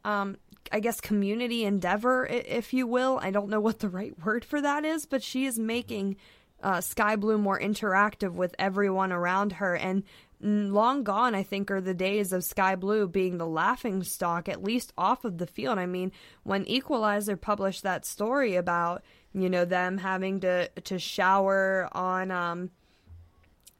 um 0.04 0.36
I 0.70 0.80
guess 0.80 1.00
community 1.00 1.64
endeavor, 1.64 2.26
if 2.26 2.74
you 2.74 2.86
will. 2.86 3.18
I 3.22 3.30
don't 3.30 3.48
know 3.48 3.60
what 3.60 3.78
the 3.78 3.88
right 3.88 4.12
word 4.24 4.44
for 4.44 4.60
that 4.60 4.84
is, 4.84 5.06
but 5.06 5.22
she 5.22 5.46
is 5.46 5.58
making 5.58 6.16
uh, 6.62 6.80
Sky 6.80 7.16
Blue 7.16 7.38
more 7.38 7.58
interactive 7.58 8.32
with 8.32 8.54
everyone 8.58 9.12
around 9.12 9.54
her. 9.54 9.74
And 9.74 10.02
long 10.40 11.04
gone, 11.04 11.34
I 11.34 11.42
think, 11.42 11.70
are 11.70 11.80
the 11.80 11.94
days 11.94 12.32
of 12.32 12.44
Sky 12.44 12.76
Blue 12.76 13.08
being 13.08 13.38
the 13.38 13.46
laughing 13.46 14.02
stock, 14.02 14.48
at 14.48 14.62
least 14.62 14.92
off 14.98 15.24
of 15.24 15.38
the 15.38 15.46
field. 15.46 15.78
I 15.78 15.86
mean, 15.86 16.12
when 16.42 16.68
Equalizer 16.68 17.36
published 17.36 17.82
that 17.82 18.04
story 18.04 18.56
about 18.56 19.02
you 19.34 19.50
know 19.50 19.64
them 19.64 19.98
having 19.98 20.40
to 20.40 20.68
to 20.68 20.98
shower 20.98 21.88
on 21.92 22.30
um 22.30 22.70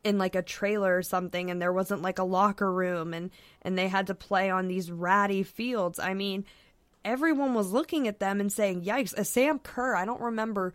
in 0.05 0.19
like 0.19 0.35
a 0.35 0.43
trailer 0.43 0.97
or 0.97 1.03
something 1.03 1.51
and 1.51 1.61
there 1.61 1.73
wasn't 1.73 2.03
like 2.03 2.19
a 2.19 2.25
locker 2.25 2.73
room 2.73 3.13
and 3.13 3.31
and 3.63 3.77
they 3.77 3.89
had 3.89 4.07
to 4.07 4.15
play 4.15 4.49
on 4.49 4.69
these 4.69 4.91
ratty 4.91 5.43
fields. 5.43 5.99
I 5.99 6.15
mean, 6.15 6.45
everyone 7.05 7.55
was 7.55 7.73
looking 7.73 8.07
at 8.07 8.21
them 8.21 8.41
and 8.41 8.53
saying, 8.53 8.83
"Yikes!" 8.83 9.17
A 9.17 9.25
Sam 9.25 9.59
Kerr, 9.59 9.95
I 9.97 10.05
don't 10.05 10.21
remember. 10.21 10.75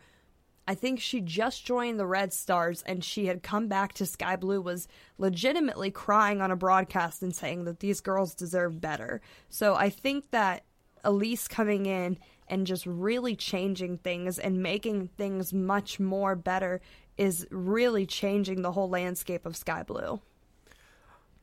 I 0.65 0.75
think 0.75 1.01
she 1.01 1.19
just 1.19 1.65
joined 1.65 1.99
the 1.99 2.05
Red 2.05 2.31
Stars 2.31 2.83
and 2.83 3.03
she 3.03 3.25
had 3.25 3.43
come 3.43 3.67
back 3.67 3.93
to 3.93 4.05
Sky 4.05 4.37
Blue 4.37 4.61
was 4.61 4.87
legitimately 5.17 5.91
crying 5.91 6.41
on 6.41 6.51
a 6.51 6.55
broadcast 6.55 7.21
and 7.21 7.35
saying 7.35 7.65
that 7.65 7.81
these 7.81 7.99
girls 7.99 8.33
deserve 8.33 8.79
better. 8.79 9.19
So 9.49 9.75
I 9.75 9.89
think 9.89 10.31
that 10.31 10.63
Alyse 11.03 11.49
coming 11.49 11.85
in 11.85 12.17
and 12.47 12.67
just 12.67 12.85
really 12.85 13.35
changing 13.35 13.97
things 13.97 14.39
and 14.39 14.63
making 14.63 15.09
things 15.09 15.53
much 15.53 15.99
more 15.99 16.35
better 16.35 16.79
is 17.17 17.47
really 17.51 18.05
changing 18.05 18.61
the 18.61 18.71
whole 18.71 18.89
landscape 18.89 19.45
of 19.45 19.55
Sky 19.55 19.83
Blue. 19.83 20.21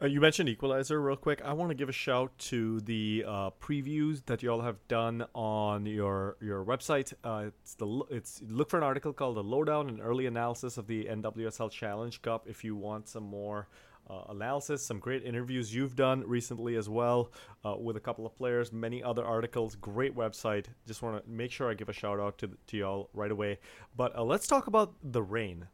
Uh, 0.02 0.06
you 0.06 0.18
mentioned 0.18 0.48
Equalizer 0.48 0.98
real 0.98 1.16
quick. 1.16 1.42
I 1.44 1.52
want 1.52 1.68
to 1.70 1.74
give 1.74 1.90
a 1.90 1.92
shout 1.92 2.32
to 2.38 2.80
the 2.80 3.22
uh, 3.28 3.50
previews 3.60 4.24
that 4.26 4.42
you 4.42 4.50
all 4.50 4.62
have 4.62 4.78
done 4.88 5.26
on 5.34 5.84
your 5.84 6.38
your 6.40 6.64
website. 6.64 7.12
Uh, 7.22 7.48
it's 7.48 7.74
the 7.74 8.02
it's 8.08 8.40
look 8.48 8.70
for 8.70 8.78
an 8.78 8.82
article 8.82 9.12
called 9.12 9.36
"The 9.36 9.42
Lowdown 9.42 9.90
and 9.90 10.00
Early 10.00 10.24
Analysis 10.24 10.78
of 10.78 10.86
the 10.86 11.04
NWSL 11.04 11.70
Challenge 11.70 12.22
Cup" 12.22 12.48
if 12.48 12.64
you 12.64 12.76
want 12.76 13.08
some 13.08 13.24
more 13.24 13.68
uh, 14.10 14.24
analysis, 14.30 14.84
some 14.84 14.98
great 14.98 15.24
interviews 15.24 15.74
you've 15.74 15.94
done 15.94 16.24
recently 16.26 16.76
as 16.76 16.88
well 16.88 17.30
uh, 17.64 17.76
with 17.78 17.96
a 17.96 18.00
couple 18.00 18.26
of 18.26 18.34
players, 18.34 18.72
many 18.72 19.02
other 19.02 19.24
articles. 19.24 19.76
Great 19.76 20.16
website. 20.16 20.66
Just 20.86 21.02
want 21.02 21.22
to 21.22 21.30
make 21.30 21.52
sure 21.52 21.70
I 21.70 21.74
give 21.74 21.88
a 21.88 21.92
shout 21.92 22.18
out 22.18 22.38
to, 22.38 22.50
to 22.68 22.76
y'all 22.76 23.10
right 23.14 23.30
away. 23.30 23.58
But 23.96 24.16
uh, 24.16 24.24
let's 24.24 24.46
talk 24.46 24.66
about 24.66 24.94
the 25.02 25.22
Reign. 25.22 25.66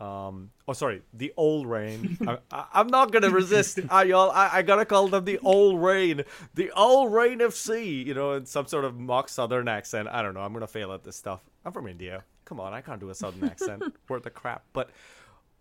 Um, 0.00 0.50
oh, 0.66 0.72
sorry, 0.72 1.02
the 1.12 1.32
old 1.36 1.66
Reign. 1.66 2.18
I, 2.50 2.66
am 2.74 2.88
not 2.88 3.12
gonna 3.12 3.30
resist, 3.30 3.78
uh, 3.88 4.04
y'all. 4.06 4.30
I, 4.32 4.50
I, 4.54 4.62
gotta 4.62 4.84
call 4.84 5.06
them 5.06 5.24
the 5.24 5.38
old 5.38 5.80
Reign, 5.80 6.22
the 6.54 6.72
old 6.72 7.12
Reign 7.12 7.38
FC. 7.38 8.04
You 8.04 8.14
know, 8.14 8.32
in 8.32 8.46
some 8.46 8.66
sort 8.66 8.84
of 8.84 8.98
mock 8.98 9.28
Southern 9.28 9.68
accent. 9.68 10.08
I 10.08 10.22
don't 10.22 10.34
know. 10.34 10.40
I'm 10.40 10.52
gonna 10.52 10.66
fail 10.66 10.92
at 10.92 11.04
this 11.04 11.14
stuff. 11.14 11.44
I'm 11.64 11.72
from 11.72 11.86
India. 11.86 12.24
Come 12.46 12.58
on, 12.58 12.74
I 12.74 12.80
can't 12.80 12.98
do 12.98 13.10
a 13.10 13.14
Southern 13.14 13.44
accent. 13.44 13.84
Worth 14.08 14.24
the 14.24 14.30
crap. 14.30 14.64
But 14.72 14.90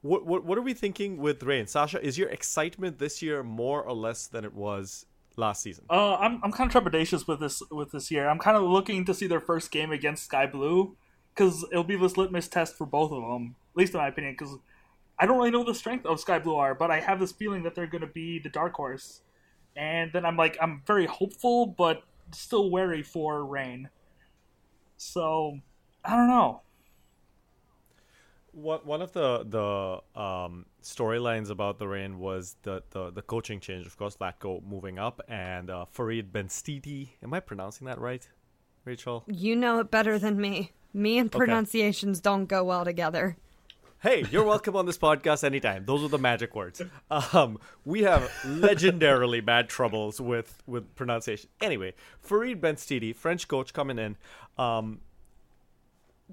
what, 0.02 0.26
what 0.26 0.44
what 0.44 0.58
are 0.58 0.62
we 0.62 0.74
thinking 0.74 1.18
with 1.18 1.44
Reign? 1.44 1.68
Sasha, 1.68 2.04
is 2.04 2.18
your 2.18 2.30
excitement 2.30 2.98
this 3.00 3.22
year 3.22 3.44
more 3.44 3.84
or 3.84 3.94
less 3.94 4.28
than 4.28 4.44
it 4.44 4.54
was 4.54 5.06
last 5.36 5.62
season? 5.62 5.86
Uh, 5.90 6.16
I'm 6.16 6.42
I'm 6.44 6.52
kind 6.52 6.74
of 6.74 6.84
trepidatious 6.84 7.28
with 7.28 7.40
this 7.40 7.62
with 7.70 7.92
this 7.92 8.10
year. 8.10 8.28
I'm 8.28 8.40
kind 8.40 8.58
of 8.58 8.64
looking 8.64 9.06
to 9.06 9.14
see 9.14 9.28
their 9.28 9.40
first 9.40 9.72
game 9.72 9.92
against 9.92 10.26
Sky 10.26 10.48
Blue 10.48 10.96
because 11.34 11.64
it'll 11.72 11.84
be 11.84 11.96
this 11.96 12.18
litmus 12.18 12.48
test 12.48 12.76
for 12.78 12.86
both 12.86 13.12
of 13.12 13.22
them, 13.22 13.56
at 13.74 13.78
least 13.78 13.94
in 13.94 14.00
my 14.00 14.08
opinion. 14.08 14.36
Because 14.38 14.58
I 15.20 15.26
don't 15.26 15.38
really 15.38 15.52
know 15.52 15.64
the 15.64 15.76
strength 15.76 16.06
of 16.06 16.20
Sky 16.20 16.40
Blue 16.40 16.56
are, 16.56 16.74
but 16.74 16.90
I 16.90 17.00
have 17.00 17.20
this 17.20 17.32
feeling 17.32 17.64
that 17.64 17.76
they're 17.76 17.88
going 17.88 18.02
to 18.02 18.08
be 18.08 18.40
the 18.40 18.50
dark 18.50 18.74
horse. 18.74 19.22
And 19.76 20.12
then 20.12 20.26
I'm 20.26 20.36
like, 20.36 20.58
I'm 20.60 20.82
very 20.86 21.06
hopeful, 21.06 21.68
but 21.68 22.04
still 22.32 22.72
wary 22.72 23.04
for 23.04 23.46
Reign. 23.46 23.90
So 24.98 25.60
I 26.04 26.16
don't 26.16 26.28
know. 26.28 26.62
What 28.54 28.86
one 28.86 29.02
of 29.02 29.14
the 29.14 29.46
the 29.48 30.20
um, 30.22 30.66
storylines 30.84 31.50
about 31.50 31.80
the 31.80 31.88
Reign 31.88 32.20
was 32.20 32.58
the, 32.64 32.84
the 32.90 33.12
the 33.12 33.22
coaching 33.22 33.60
change. 33.60 33.86
Of 33.86 33.98
course, 33.98 34.18
Vlatko 34.18 34.64
moving 34.66 35.00
up 35.00 35.22
and 35.28 35.70
uh, 35.70 35.86
Farid 35.86 36.34
Benstiti. 36.34 37.12
Am 37.24 37.34
I 37.34 37.40
pronouncing 37.40 37.88
that 37.88 38.00
right, 38.00 38.28
Rachel? 38.84 39.24
You 39.28 39.56
know 39.56 39.80
it 39.80 39.90
better 39.90 40.20
than 40.20 40.40
me. 40.40 40.74
Me 40.94 41.18
and 41.18 41.32
pronunciations 41.32 42.18
okay. 42.18 42.24
don't 42.24 42.46
go 42.46 42.64
well 42.66 42.84
together. 42.84 43.38
Hey, 44.02 44.26
you're 44.32 44.44
welcome 44.44 44.76
on 44.76 44.88
this 44.88 44.98
podcast 44.98 45.44
anytime. 45.44 45.86
Those 45.86 46.04
are 46.04 46.08
the 46.08 46.18
magic 46.18 46.56
words. 46.56 46.82
Um, 47.34 47.60
we 47.86 48.02
have 48.02 48.24
legendarily 48.44 49.46
bad 49.46 49.70
troubles 49.70 50.20
with 50.20 50.62
with 50.66 50.96
pronunciation. 50.96 51.50
Anyway, 51.62 51.94
Farid 52.20 52.60
Benstiti, 52.60 53.16
French 53.16 53.48
coach, 53.48 53.74
coming 53.74 54.00
in. 54.00 54.18
Um, 54.58 55.02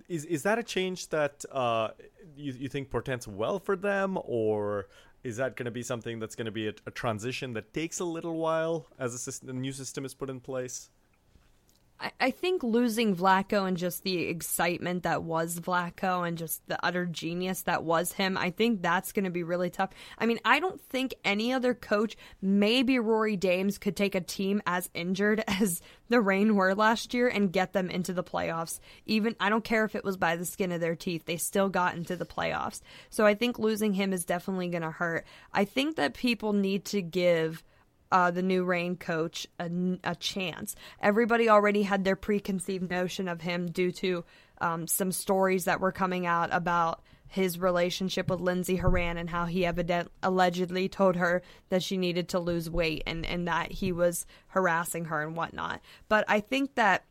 is 0.08 0.24
is 0.24 0.42
that 0.42 0.58
a 0.58 0.62
change 0.62 1.08
that 1.08 1.44
uh, 1.50 1.88
you 2.36 2.52
you 2.52 2.68
think 2.68 2.90
portends 2.90 3.26
well 3.26 3.58
for 3.58 3.76
them, 3.76 4.18
or 4.24 4.88
is 5.24 5.36
that 5.36 5.56
going 5.56 5.64
to 5.64 5.70
be 5.70 5.82
something 5.82 6.18
that's 6.18 6.34
going 6.34 6.46
to 6.46 6.52
be 6.52 6.68
a, 6.68 6.74
a, 6.86 6.90
transition 6.90 7.52
that 7.52 7.74
takes 7.74 7.98
a 7.98 8.04
little 8.04 8.36
while 8.36 8.86
as 8.98 9.14
a, 9.14 9.18
system, 9.18 9.48
a 9.48 9.52
new 9.52 9.72
system 9.72 10.04
is 10.04 10.14
put 10.14 10.30
in 10.30 10.40
place? 10.40 10.90
I, 12.20 12.30
think 12.30 12.62
losing 12.62 13.16
Vlatko 13.16 13.66
and 13.66 13.76
just 13.76 14.04
the 14.04 14.26
excitement 14.28 15.02
that 15.02 15.24
was 15.24 15.58
Vlatko 15.58 16.26
and 16.26 16.38
just 16.38 16.66
the 16.68 16.78
utter 16.84 17.06
genius 17.06 17.62
that 17.62 17.82
was 17.82 18.12
him, 18.12 18.38
I 18.38 18.50
think 18.50 18.82
that's 18.82 19.10
going 19.12 19.24
to 19.24 19.30
be 19.30 19.42
really 19.42 19.70
tough. 19.70 19.90
I 20.16 20.26
mean, 20.26 20.38
I 20.44 20.60
don't 20.60 20.80
think 20.80 21.14
any 21.24 21.52
other 21.52 21.74
coach, 21.74 22.16
maybe 22.40 23.00
Rory 23.00 23.36
Dames, 23.36 23.78
could 23.78 23.96
take 23.96 24.14
a 24.14 24.20
team 24.20 24.62
as 24.66 24.88
injured 24.94 25.42
as 25.48 25.82
the 26.08 26.20
Reign 26.20 26.54
were 26.54 26.74
last 26.74 27.14
year 27.14 27.26
and 27.28 27.52
get 27.52 27.72
them 27.72 27.90
into 27.90 28.12
the 28.12 28.24
playoffs. 28.24 28.78
Even, 29.06 29.34
I 29.40 29.48
don't 29.48 29.64
care 29.64 29.84
if 29.84 29.96
it 29.96 30.04
was 30.04 30.16
by 30.16 30.36
the 30.36 30.44
skin 30.44 30.70
of 30.70 30.80
their 30.80 30.96
teeth, 30.96 31.24
they 31.24 31.36
still 31.36 31.68
got 31.68 31.96
into 31.96 32.14
the 32.14 32.26
playoffs. 32.26 32.80
So 33.10 33.26
I 33.26 33.34
think 33.34 33.58
losing 33.58 33.94
him 33.94 34.12
is 34.12 34.24
definitely 34.24 34.68
going 34.68 34.82
to 34.82 34.90
hurt. 34.90 35.26
I 35.52 35.64
think 35.64 35.96
that 35.96 36.14
people 36.14 36.52
need 36.52 36.84
to 36.86 37.02
give 37.02 37.64
uh, 38.10 38.30
the 38.30 38.42
new 38.42 38.64
Reign 38.64 38.96
coach 38.96 39.46
a, 39.58 39.70
a, 40.04 40.14
chance. 40.14 40.74
Everybody 41.00 41.48
already 41.48 41.82
had 41.82 42.04
their 42.04 42.16
preconceived 42.16 42.90
notion 42.90 43.28
of 43.28 43.40
him 43.40 43.70
due 43.70 43.92
to 43.92 44.24
um, 44.60 44.86
some 44.86 45.12
stories 45.12 45.64
that 45.64 45.80
were 45.80 45.92
coming 45.92 46.26
out 46.26 46.48
about 46.52 47.02
his 47.28 47.58
relationship 47.58 48.30
with 48.30 48.40
Lindsay 48.40 48.76
Horan 48.76 49.18
and 49.18 49.28
how 49.28 49.44
he 49.44 49.66
evident 49.66 50.10
allegedly 50.22 50.88
told 50.88 51.16
her 51.16 51.42
that 51.68 51.82
she 51.82 51.98
needed 51.98 52.30
to 52.30 52.38
lose 52.38 52.70
weight 52.70 53.02
and, 53.06 53.26
and 53.26 53.46
that 53.46 53.70
he 53.70 53.92
was 53.92 54.26
harassing 54.48 55.06
her 55.06 55.22
and 55.22 55.36
whatnot. 55.36 55.80
But 56.08 56.24
I 56.28 56.40
think 56.40 56.74
that 56.76 57.04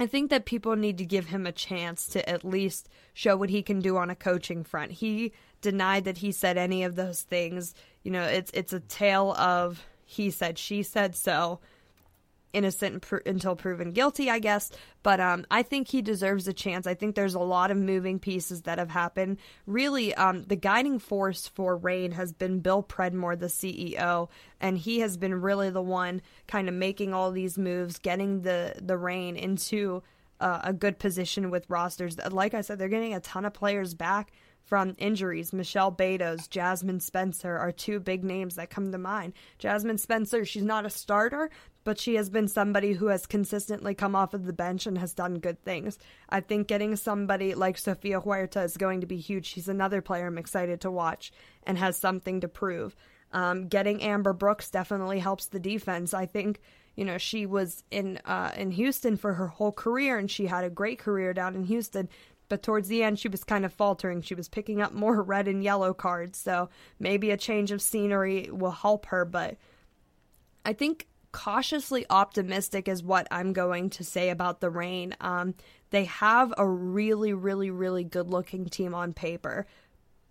I 0.00 0.06
think 0.06 0.30
that 0.30 0.44
people 0.44 0.74
need 0.74 0.98
to 0.98 1.04
give 1.04 1.26
him 1.26 1.46
a 1.46 1.52
chance 1.52 2.06
to 2.08 2.28
at 2.28 2.44
least 2.44 2.88
show 3.12 3.36
what 3.36 3.48
he 3.48 3.62
can 3.62 3.78
do 3.78 3.96
on 3.96 4.10
a 4.10 4.16
coaching 4.16 4.64
front. 4.64 4.90
He 4.90 5.32
denied 5.60 6.04
that 6.04 6.18
he 6.18 6.32
said 6.32 6.58
any 6.58 6.82
of 6.82 6.96
those 6.96 7.22
things. 7.22 7.74
You 8.02 8.10
know, 8.10 8.24
it's 8.24 8.50
it's 8.52 8.72
a 8.72 8.80
tale 8.80 9.32
of 9.34 9.80
he 10.04 10.30
said, 10.30 10.58
she 10.58 10.82
said 10.82 11.14
so. 11.16 11.60
innocent 12.52 13.02
pr- 13.02 13.16
until 13.26 13.56
proven 13.56 13.90
guilty, 13.90 14.30
I 14.30 14.38
guess. 14.38 14.70
But 15.02 15.20
um, 15.20 15.44
I 15.50 15.62
think 15.62 15.88
he 15.88 16.02
deserves 16.02 16.46
a 16.46 16.52
chance. 16.52 16.86
I 16.86 16.94
think 16.94 17.14
there's 17.14 17.34
a 17.34 17.40
lot 17.40 17.70
of 17.70 17.76
moving 17.76 18.18
pieces 18.20 18.62
that 18.62 18.78
have 18.78 18.90
happened. 18.90 19.38
Really, 19.66 20.14
um, 20.14 20.44
the 20.44 20.56
guiding 20.56 20.98
force 21.00 21.48
for 21.48 21.76
Reign 21.76 22.12
has 22.12 22.32
been 22.32 22.60
Bill 22.60 22.82
Predmore, 22.82 23.38
the 23.38 23.46
CEO, 23.46 24.28
and 24.60 24.78
he 24.78 25.00
has 25.00 25.16
been 25.16 25.34
really 25.40 25.70
the 25.70 25.82
one 25.82 26.22
kind 26.46 26.68
of 26.68 26.74
making 26.74 27.12
all 27.12 27.32
these 27.32 27.58
moves, 27.58 27.98
getting 27.98 28.42
the 28.42 28.74
the 28.80 28.96
Reign 28.96 29.36
into 29.36 30.02
uh, 30.40 30.60
a 30.62 30.72
good 30.72 30.98
position 30.98 31.50
with 31.50 31.68
rosters. 31.68 32.16
Like 32.30 32.54
I 32.54 32.60
said, 32.60 32.78
they're 32.78 32.88
getting 32.88 33.14
a 33.14 33.20
ton 33.20 33.44
of 33.44 33.52
players 33.52 33.94
back 33.94 34.30
from 34.64 34.96
injuries. 34.98 35.52
Michelle 35.52 35.92
Betos, 35.92 36.48
Jasmine 36.48 37.00
Spencer 37.00 37.56
are 37.56 37.72
two 37.72 38.00
big 38.00 38.24
names 38.24 38.56
that 38.56 38.70
come 38.70 38.90
to 38.92 38.98
mind. 38.98 39.34
Jasmine 39.58 39.98
Spencer, 39.98 40.44
she's 40.44 40.64
not 40.64 40.86
a 40.86 40.90
starter, 40.90 41.50
but 41.84 42.00
she 42.00 42.14
has 42.14 42.30
been 42.30 42.48
somebody 42.48 42.94
who 42.94 43.08
has 43.08 43.26
consistently 43.26 43.94
come 43.94 44.16
off 44.16 44.32
of 44.32 44.46
the 44.46 44.52
bench 44.52 44.86
and 44.86 44.98
has 44.98 45.12
done 45.12 45.38
good 45.38 45.62
things. 45.62 45.98
I 46.30 46.40
think 46.40 46.66
getting 46.66 46.96
somebody 46.96 47.54
like 47.54 47.76
Sofia 47.76 48.20
Huerta 48.20 48.62
is 48.62 48.76
going 48.76 49.02
to 49.02 49.06
be 49.06 49.18
huge. 49.18 49.46
She's 49.46 49.68
another 49.68 50.00
player 50.00 50.26
I'm 50.26 50.38
excited 50.38 50.80
to 50.80 50.90
watch 50.90 51.30
and 51.64 51.76
has 51.76 51.96
something 51.96 52.40
to 52.40 52.48
prove. 52.48 52.96
Um, 53.32 53.66
getting 53.66 54.02
Amber 54.02 54.32
Brooks 54.32 54.70
definitely 54.70 55.18
helps 55.18 55.46
the 55.46 55.58
defense. 55.58 56.14
I 56.14 56.24
think 56.24 56.60
you 56.94 57.04
know 57.04 57.18
she 57.18 57.44
was 57.46 57.82
in 57.90 58.18
uh, 58.24 58.52
in 58.56 58.70
Houston 58.70 59.16
for 59.16 59.34
her 59.34 59.48
whole 59.48 59.72
career 59.72 60.16
and 60.16 60.30
she 60.30 60.46
had 60.46 60.64
a 60.64 60.70
great 60.70 61.00
career 61.00 61.34
down 61.34 61.56
in 61.56 61.64
Houston 61.64 62.08
but 62.54 62.62
towards 62.62 62.86
the 62.86 63.02
end 63.02 63.18
she 63.18 63.26
was 63.26 63.42
kind 63.42 63.64
of 63.64 63.72
faltering. 63.72 64.22
She 64.22 64.36
was 64.36 64.48
picking 64.48 64.80
up 64.80 64.92
more 64.92 65.20
red 65.24 65.48
and 65.48 65.64
yellow 65.64 65.92
cards, 65.92 66.38
so 66.38 66.68
maybe 67.00 67.32
a 67.32 67.36
change 67.36 67.72
of 67.72 67.82
scenery 67.82 68.48
will 68.48 68.70
help 68.70 69.06
her, 69.06 69.24
but 69.24 69.56
I 70.64 70.72
think 70.72 71.08
cautiously 71.32 72.06
optimistic 72.08 72.86
is 72.86 73.02
what 73.02 73.26
I'm 73.32 73.54
going 73.54 73.90
to 73.90 74.04
say 74.04 74.30
about 74.30 74.60
the 74.60 74.70
Reign. 74.70 75.16
Um, 75.20 75.56
they 75.90 76.04
have 76.04 76.54
a 76.56 76.64
really, 76.64 77.32
really, 77.32 77.72
really 77.72 78.04
good 78.04 78.28
looking 78.28 78.66
team 78.66 78.94
on 78.94 79.14
paper, 79.14 79.66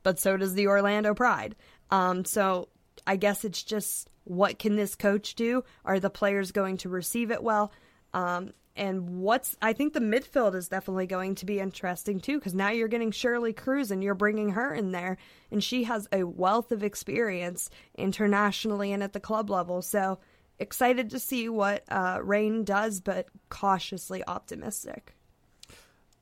but 0.01 0.17
so 0.17 0.37
does 0.37 0.53
the 0.53 0.67
Orlando 0.67 1.13
Pride. 1.13 1.57
Um, 1.91 2.23
so 2.23 2.69
I 3.05 3.17
guess 3.17 3.43
it's 3.43 3.63
just 3.63 4.09
what 4.23 4.59
can 4.59 4.77
this 4.77 4.95
coach 4.95 5.35
do? 5.35 5.65
Are 5.83 5.99
the 5.99 6.09
players 6.09 6.53
going 6.53 6.77
to 6.77 6.87
receive 6.87 7.31
it 7.31 7.43
well? 7.43 7.73
Um, 8.13 8.53
and 8.75 9.21
what's 9.21 9.55
I 9.61 9.73
think 9.73 9.93
the 9.93 9.99
midfield 9.99 10.55
is 10.55 10.67
definitely 10.67 11.07
going 11.07 11.35
to 11.35 11.45
be 11.45 11.59
interesting 11.59 12.19
too 12.19 12.39
because 12.39 12.53
now 12.53 12.69
you're 12.69 12.87
getting 12.87 13.11
Shirley 13.11 13.53
Cruz 13.53 13.91
and 13.91 14.03
you're 14.03 14.15
bringing 14.15 14.49
her 14.49 14.73
in 14.73 14.91
there 14.91 15.17
and 15.51 15.63
she 15.63 15.83
has 15.83 16.07
a 16.11 16.23
wealth 16.23 16.71
of 16.71 16.83
experience 16.83 17.69
internationally 17.95 18.91
and 18.91 19.03
at 19.03 19.13
the 19.13 19.19
club 19.19 19.49
level 19.49 19.81
so 19.81 20.19
excited 20.59 21.09
to 21.11 21.19
see 21.19 21.49
what 21.49 21.83
uh, 21.89 22.19
Reign 22.23 22.63
does 22.63 23.01
but 23.01 23.27
cautiously 23.49 24.23
optimistic. 24.27 25.15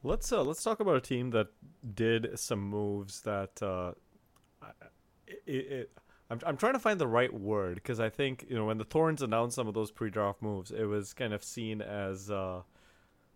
Let's 0.03 0.31
uh, 0.31 0.43
let's 0.43 0.63
talk 0.63 0.79
about 0.79 0.95
a 0.95 1.01
team 1.01 1.29
that 1.31 1.47
did 1.93 2.37
some 2.39 2.59
moves 2.59 3.21
that 3.21 3.61
uh, 3.61 3.93
it, 5.27 5.43
it 5.47 5.91
I'm, 6.31 6.39
I'm 6.45 6.57
trying 6.57 6.73
to 6.73 6.79
find 6.79 6.99
the 6.99 7.07
right 7.07 7.33
word 7.33 7.75
because 7.75 7.99
I 7.99 8.09
think 8.09 8.45
you 8.47 8.55
know 8.55 8.65
when 8.65 8.77
the 8.77 8.85
Thorns 8.85 9.21
announced 9.21 9.55
some 9.55 9.67
of 9.67 9.73
those 9.73 9.91
pre-draft 9.91 10.41
moves, 10.41 10.71
it 10.71 10.85
was 10.85 11.13
kind 11.13 11.33
of 11.33 11.43
seen 11.43 11.81
as. 11.81 12.31
Uh, 12.31 12.61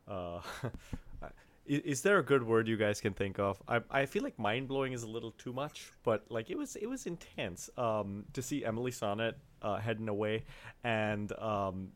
uh, 0.08 0.40
is, 1.66 1.82
is, 1.82 2.02
there 2.02 2.20
a 2.20 2.24
good 2.24 2.42
word 2.42 2.68
you 2.70 2.78
guys 2.78 3.02
can 3.02 3.14
think 3.14 3.38
of? 3.38 3.62
I 3.68 3.82
I 3.92 4.06
feel 4.06 4.24
like 4.24 4.40
mind 4.40 4.70
blowing 4.70 4.94
is 4.94 5.04
a 5.04 5.10
little 5.10 5.32
too 5.32 5.52
much, 5.52 5.92
but 6.04 6.24
like 6.30 6.50
it 6.50 6.58
was 6.58 6.78
it 6.78 6.88
was 6.88 7.06
intense 7.06 7.70
um, 7.78 8.24
to 8.32 8.42
see 8.42 8.64
Emily 8.64 8.92
Sonnett 8.92 9.34
uh, 9.62 9.78
heading 9.78 10.08
away, 10.08 10.46
and 10.86 11.34
um, 11.38 11.90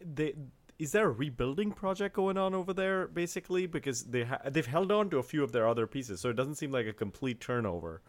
they 0.00 0.34
is 0.78 0.92
there 0.92 1.08
a 1.08 1.10
rebuilding 1.10 1.72
project 1.72 2.14
going 2.14 2.38
on 2.38 2.54
over 2.54 2.72
there 2.72 3.08
basically 3.08 3.66
because 3.66 4.04
they 4.04 4.22
ha- 4.24 4.40
they've 4.48 4.64
held 4.64 4.92
on 4.92 5.10
to 5.10 5.18
a 5.18 5.22
few 5.22 5.42
of 5.42 5.50
their 5.50 5.66
other 5.66 5.88
pieces 5.88 6.20
so 6.20 6.30
it 6.30 6.36
doesn't 6.36 6.54
seem 6.54 6.70
like 6.70 6.86
a 6.86 6.92
complete 6.92 7.40
turnover 7.40 8.00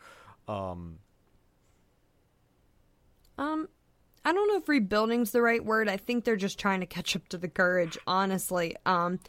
um, 0.47 0.99
um, 3.39 3.69
I 4.25 4.33
don't 4.33 4.49
know 4.49 4.57
if 4.57 4.67
rebuilding's 4.67 5.31
the 5.31 5.41
right 5.41 5.63
word. 5.63 5.87
I 5.87 5.97
think 5.97 6.23
they're 6.23 6.35
just 6.35 6.59
trying 6.59 6.81
to 6.81 6.85
catch 6.85 7.15
up 7.15 7.27
to 7.29 7.37
the 7.37 7.47
courage, 7.47 7.97
honestly. 8.05 8.75
Um, 8.85 9.19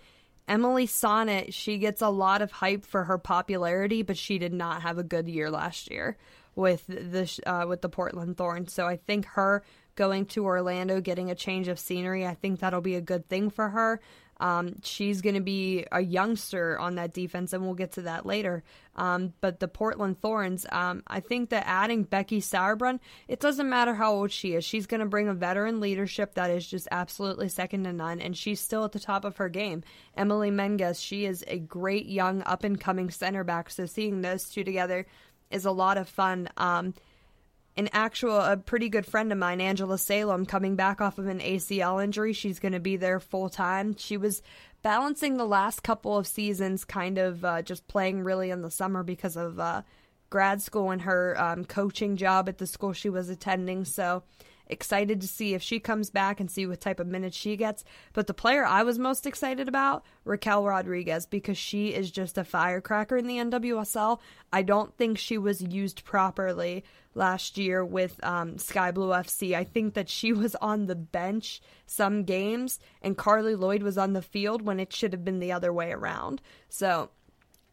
Emily 0.49 0.89
Sonnett, 0.89 1.55
she 1.55 1.79
gets 1.79 2.03
a 2.03 2.09
lot 2.09 2.43
of 2.43 2.51
hype 2.51 2.85
for 2.85 3.05
her 3.05 3.19
popularity, 3.19 4.03
but 4.03 4.19
she 4.19 4.39
did 4.39 4.53
not 4.53 4.83
have 4.83 4.99
a 4.99 5.05
good 5.05 5.29
year 5.29 5.49
last 5.49 5.91
year 5.91 6.17
with 6.57 6.85
the 6.89 7.41
uh, 7.47 7.67
with 7.69 7.83
the 7.83 7.89
Portland 7.89 8.37
Thorns. 8.37 8.73
So 8.73 8.87
I 8.87 8.97
think 8.97 9.27
her 9.27 9.63
going 9.95 10.27
to 10.27 10.45
Orlando, 10.45 11.01
getting 11.01 11.31
a 11.31 11.37
change 11.37 11.69
of 11.69 11.79
scenery, 11.79 12.27
I 12.27 12.35
think 12.35 12.59
that'll 12.59 12.81
be 12.81 12.97
a 12.97 13.01
good 13.01 13.29
thing 13.29 13.49
for 13.49 13.69
her. 13.69 14.01
Um, 14.41 14.77
she's 14.83 15.21
going 15.21 15.35
to 15.37 15.41
be 15.41 15.85
a 15.93 16.01
youngster 16.01 16.79
on 16.79 16.97
that 16.97 17.13
defense, 17.13 17.53
and 17.53 17.63
we'll 17.63 17.75
get 17.75 17.93
to 17.93 18.03
that 18.03 18.25
later. 18.25 18.65
Um, 18.97 19.35
but 19.41 19.61
the 19.61 19.69
Portland 19.69 20.21
Thorns, 20.21 20.67
um, 20.73 21.03
I 21.07 21.21
think 21.21 21.51
that 21.51 21.65
adding 21.67 22.03
Becky 22.03 22.41
Sauerbrunn, 22.41 22.99
it 23.29 23.39
doesn't 23.39 23.69
matter 23.69 23.95
how 23.95 24.15
old 24.15 24.33
she 24.33 24.55
is. 24.55 24.65
She's 24.65 24.87
going 24.87 25.01
to 25.01 25.07
bring 25.07 25.29
a 25.29 25.35
veteran 25.35 25.79
leadership 25.79 26.35
that 26.35 26.51
is 26.51 26.67
just 26.67 26.89
absolutely 26.91 27.51
second 27.51 27.85
to 27.85 27.93
none, 27.93 28.21
and 28.21 28.37
she's 28.37 28.61
still 28.61 28.85
at 28.85 28.93
the 28.93 28.99
top 28.99 29.25
of 29.25 29.37
her 29.37 29.51
game. 29.51 29.85
Emily 30.17 30.51
Menges, 30.51 31.01
she 31.01 31.27
is 31.27 31.45
a 31.47 31.59
great 31.59 32.07
young 32.07 32.43
up 32.43 32.65
and 32.65 32.81
coming 32.81 33.11
center 33.11 33.45
back. 33.45 33.71
So 33.71 33.87
seeing 33.87 34.23
those 34.23 34.49
two 34.49 34.65
together 34.65 35.07
is 35.51 35.67
a 35.67 35.71
lot 35.71 35.99
of 35.99 36.09
fun. 36.09 36.49
Um, 36.57 36.95
an 37.77 37.89
actual 37.93 38.37
a 38.37 38.57
pretty 38.57 38.89
good 38.89 39.07
friend 39.07 39.31
of 39.33 39.39
mine 39.39 39.61
angela 39.61 39.97
salem 39.97 40.45
coming 40.45 40.77
back 40.77 41.01
off 41.01 41.19
of 41.19 41.27
an 41.27 41.41
acl 41.41 42.03
injury. 42.03 42.33
She's 42.33 42.59
going 42.59 42.73
to 42.73 42.81
be 42.81 42.97
there 42.97 43.21
full 43.21 43.49
time 43.49 43.97
she 43.97 44.17
was 44.17 44.43
balancing 44.83 45.37
the 45.37 45.47
last 45.47 45.83
couple 45.83 46.17
of 46.17 46.27
seasons 46.27 46.85
kind 46.85 47.19
of 47.19 47.45
uh, 47.45 47.63
just 47.63 47.87
playing 47.87 48.23
really 48.23 48.51
in 48.51 48.63
the 48.63 48.71
summer 48.71 49.03
because 49.03 49.37
of 49.37 49.61
uh, 49.61 49.83
grad 50.31 50.63
school 50.63 50.91
and 50.91 51.03
her 51.03 51.41
um, 51.41 51.65
coaching 51.65 52.17
job 52.17 52.49
at 52.49 52.59
the 52.59 52.67
school 52.67 52.93
she 52.93 53.11
was 53.11 53.29
attending. 53.29 53.85
So 53.85 54.23
Excited 54.71 55.21
to 55.21 55.29
see 55.29 55.55
if 55.55 55.63
she 55.63 55.81
comes 55.81 56.11
back 56.11 56.41
and 56.41 56.51
see 56.51 56.67
what 56.67 56.81
type 56.81 57.01
of 57.01 57.07
minutes 57.07 57.37
she 57.37 57.57
gets. 57.57 57.85
But 58.13 58.27
the 58.27 58.35
player 58.35 58.65
I 58.65 58.83
was 58.83 58.99
most 58.99 59.27
excited 59.27 59.69
about, 59.69 60.05
Raquel 60.25 60.65
Rodriguez, 60.65 61.27
because 61.27 61.59
she 61.59 61.89
is 61.89 62.11
just 62.11 62.39
a 62.39 62.45
firecracker 62.45 63.17
in 63.17 63.27
the 63.27 63.39
NWSL. 63.39 64.21
I 64.53 64.63
don't 64.63 64.97
think 64.97 65.19
she 65.19 65.39
was 65.39 65.61
used 65.61 66.05
properly 66.05 66.85
last 67.15 67.59
year 67.59 67.85
with 67.85 68.23
um, 68.25 68.57
Sky 68.59 68.91
Blue 68.91 69.09
FC. 69.09 69.55
I 69.55 69.65
think 69.65 69.95
that 69.95 70.09
she 70.09 70.33
was 70.33 70.55
on 70.57 70.87
the 70.87 70.95
bench 70.95 71.61
some 71.87 72.23
games 72.23 72.79
and 73.03 73.19
Carly 73.19 73.57
Lloyd 73.57 73.83
was 73.83 73.99
on 73.99 74.13
the 74.13 74.23
field 74.23 74.63
when 74.63 74.79
it 74.79 74.93
should 74.93 75.13
have 75.13 75.25
been 75.25 75.41
the 75.41 75.53
other 75.53 75.73
way 75.73 75.91
around. 75.91 76.41
So 76.69 77.11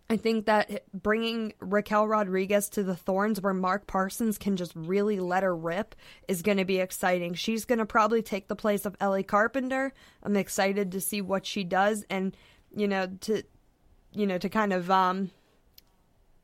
I 0.10 0.16
think 0.16 0.46
that 0.46 0.84
bringing 0.94 1.54
Raquel 1.60 2.08
Rodriguez 2.08 2.70
to 2.70 2.84
the 2.84 2.96
Thorns, 2.96 3.42
where 3.42 3.54
Mark 3.54 3.88
Parsons 3.88 4.38
can 4.38 4.56
just 4.56 4.72
really 4.74 5.20
let 5.20 5.44
her 5.44 5.56
rip, 5.56 5.96
is 6.30 6.42
going 6.42 6.60
to 6.60 6.66
be 6.66 6.80
exciting. 6.80 7.34
She's 7.34 7.66
going 7.66 7.80
to 7.80 7.86
probably 7.86 8.22
take 8.22 8.48
the 8.48 8.56
place 8.56 8.86
of 8.86 8.96
Ellie 9.02 9.24
Carpenter. 9.24 9.94
I'm 10.24 10.38
excited 10.38 10.94
to 10.94 11.02
see 11.02 11.22
what 11.22 11.46
she 11.46 11.66
does, 11.66 12.06
and 12.10 12.36
you 12.74 12.88
know 12.88 13.08
to, 13.22 13.44
you 14.14 14.26
know 14.26 14.38
to 14.38 14.48
kind 14.48 14.72
of 14.72 14.90
um, 14.90 15.32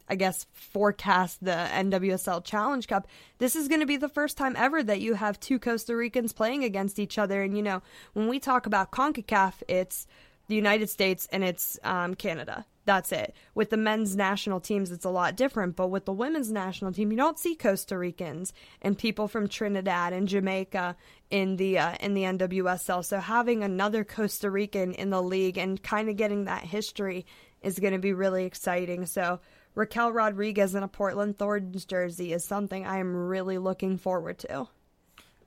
I 0.10 0.16
guess 0.16 0.46
forecast 0.52 1.42
the 1.42 1.70
NWSL 1.72 2.44
Challenge 2.44 2.86
Cup. 2.86 3.08
This 3.38 3.56
is 3.56 3.70
going 3.70 3.80
to 3.80 3.86
be 3.86 3.98
the 3.98 4.10
first 4.10 4.38
time 4.38 4.58
ever 4.58 4.84
that 4.84 5.00
you 5.00 5.14
have 5.14 5.40
two 5.40 5.58
Costa 5.58 5.96
Ricans 5.96 6.34
playing 6.34 6.66
against 6.66 7.00
each 7.00 7.18
other, 7.18 7.42
and 7.42 7.56
you 7.56 7.64
know 7.64 7.82
when 8.12 8.28
we 8.28 8.42
talk 8.42 8.66
about 8.66 8.92
Concacaf, 8.92 9.54
it's 9.70 10.06
the 10.50 10.56
United 10.56 10.90
States 10.90 11.30
and 11.32 11.46
it's 11.46 11.80
um, 11.86 12.14
Canada 12.14 12.66
that's 12.86 13.12
it. 13.12 13.36
With 13.56 13.70
the 13.70 13.78
men's 13.78 14.16
national 14.16 14.60
teams, 14.60 14.92
it's 14.92 15.06
a 15.06 15.10
lot 15.10 15.36
different, 15.36 15.76
but 15.76 15.88
with 15.88 16.06
the 16.06 16.14
women's 16.14 16.52
national 16.52 16.92
team, 16.92 17.12
you 17.12 17.18
don't 17.18 17.40
see 17.40 17.56
Costa 17.56 17.98
Ricans 17.98 18.54
and 18.82 18.98
people 18.98 19.28
from 19.28 19.48
Trinidad 19.48 20.14
and 20.14 20.28
Jamaica 20.28 20.96
in 21.30 21.56
the 21.56 21.80
uh, 21.80 21.96
in 22.00 22.14
the 22.14 22.24
NWSL. 22.24 23.06
So 23.06 23.20
having 23.20 23.64
another 23.64 24.04
Costa 24.04 24.50
Rican 24.50 24.94
in 24.94 25.10
the 25.10 25.22
league 25.22 25.58
and 25.58 25.82
kind 25.82 26.10
of 26.10 26.18
getting 26.18 26.46
that 26.46 26.64
history 26.64 27.26
is 27.62 27.80
going 27.80 27.94
to 27.94 28.00
be 28.00 28.14
really 28.14 28.46
exciting. 28.46 29.06
So 29.06 29.40
Raquel 29.76 30.12
Rodriguez 30.12 30.76
in 30.76 30.84
a 30.84 30.88
Portland 30.88 31.38
Thorns 31.38 31.86
jersey 31.86 32.34
is 32.34 32.44
something 32.44 32.86
I 32.86 32.98
am 33.00 33.16
really 33.16 33.58
looking 33.58 33.98
forward 33.98 34.40
to. 34.40 34.68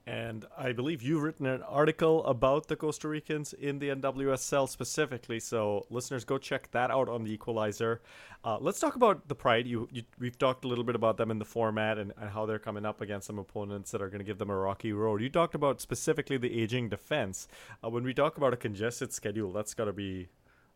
And 0.07 0.45
I 0.57 0.71
believe 0.71 1.03
you've 1.03 1.23
written 1.23 1.47
an 1.47 1.63
article 1.63 2.25
about 2.27 2.69
the 2.69 2.77
Costa 2.77 3.09
Ricans 3.09 3.53
in 3.53 3.81
the 3.81 3.89
NWSL 3.89 4.69
specifically. 4.69 5.41
So 5.41 5.85
listeners, 5.91 6.25
go 6.25 6.39
check 6.39 6.71
that 6.71 6.93
out 6.93 7.09
on 7.09 7.25
the 7.25 7.33
Equalizer. 7.33 8.01
Uh, 8.45 8.57
let's 8.61 8.79
talk 8.79 8.95
about 8.95 9.27
the 9.27 9.35
Pride. 9.35 9.67
You, 9.67 9.89
you, 9.91 10.03
we've 10.21 10.39
talked 10.39 10.65
a 10.65 10.69
little 10.69 10.85
bit 10.85 10.95
about 10.95 11.17
them 11.17 11.33
in 11.33 11.41
the 11.41 11.45
format 11.45 11.99
and, 11.99 12.13
and 12.21 12.31
how 12.31 12.47
they're 12.47 12.61
coming 12.61 12.87
up 12.87 13.01
against 13.01 13.27
some 13.27 13.41
opponents 13.41 13.91
that 13.91 14.01
are 14.01 14.09
going 14.09 14.21
to 14.21 14.25
give 14.25 14.39
them 14.39 14.49
a 14.49 14.57
rocky 14.57 14.93
road. 14.93 15.21
You 15.21 15.29
talked 15.29 15.57
about 15.57 15.81
specifically 15.81 16.37
the 16.37 16.57
aging 16.57 16.89
defense. 16.89 17.49
Uh, 17.83 17.91
when 17.91 18.05
we 18.05 18.15
talk 18.15 18.37
about 18.37 18.53
a 18.53 18.57
congested 18.57 19.13
schedule, 19.13 19.51
that's 19.51 19.75
got 19.75 19.87
to 19.87 19.93
be 19.93 20.29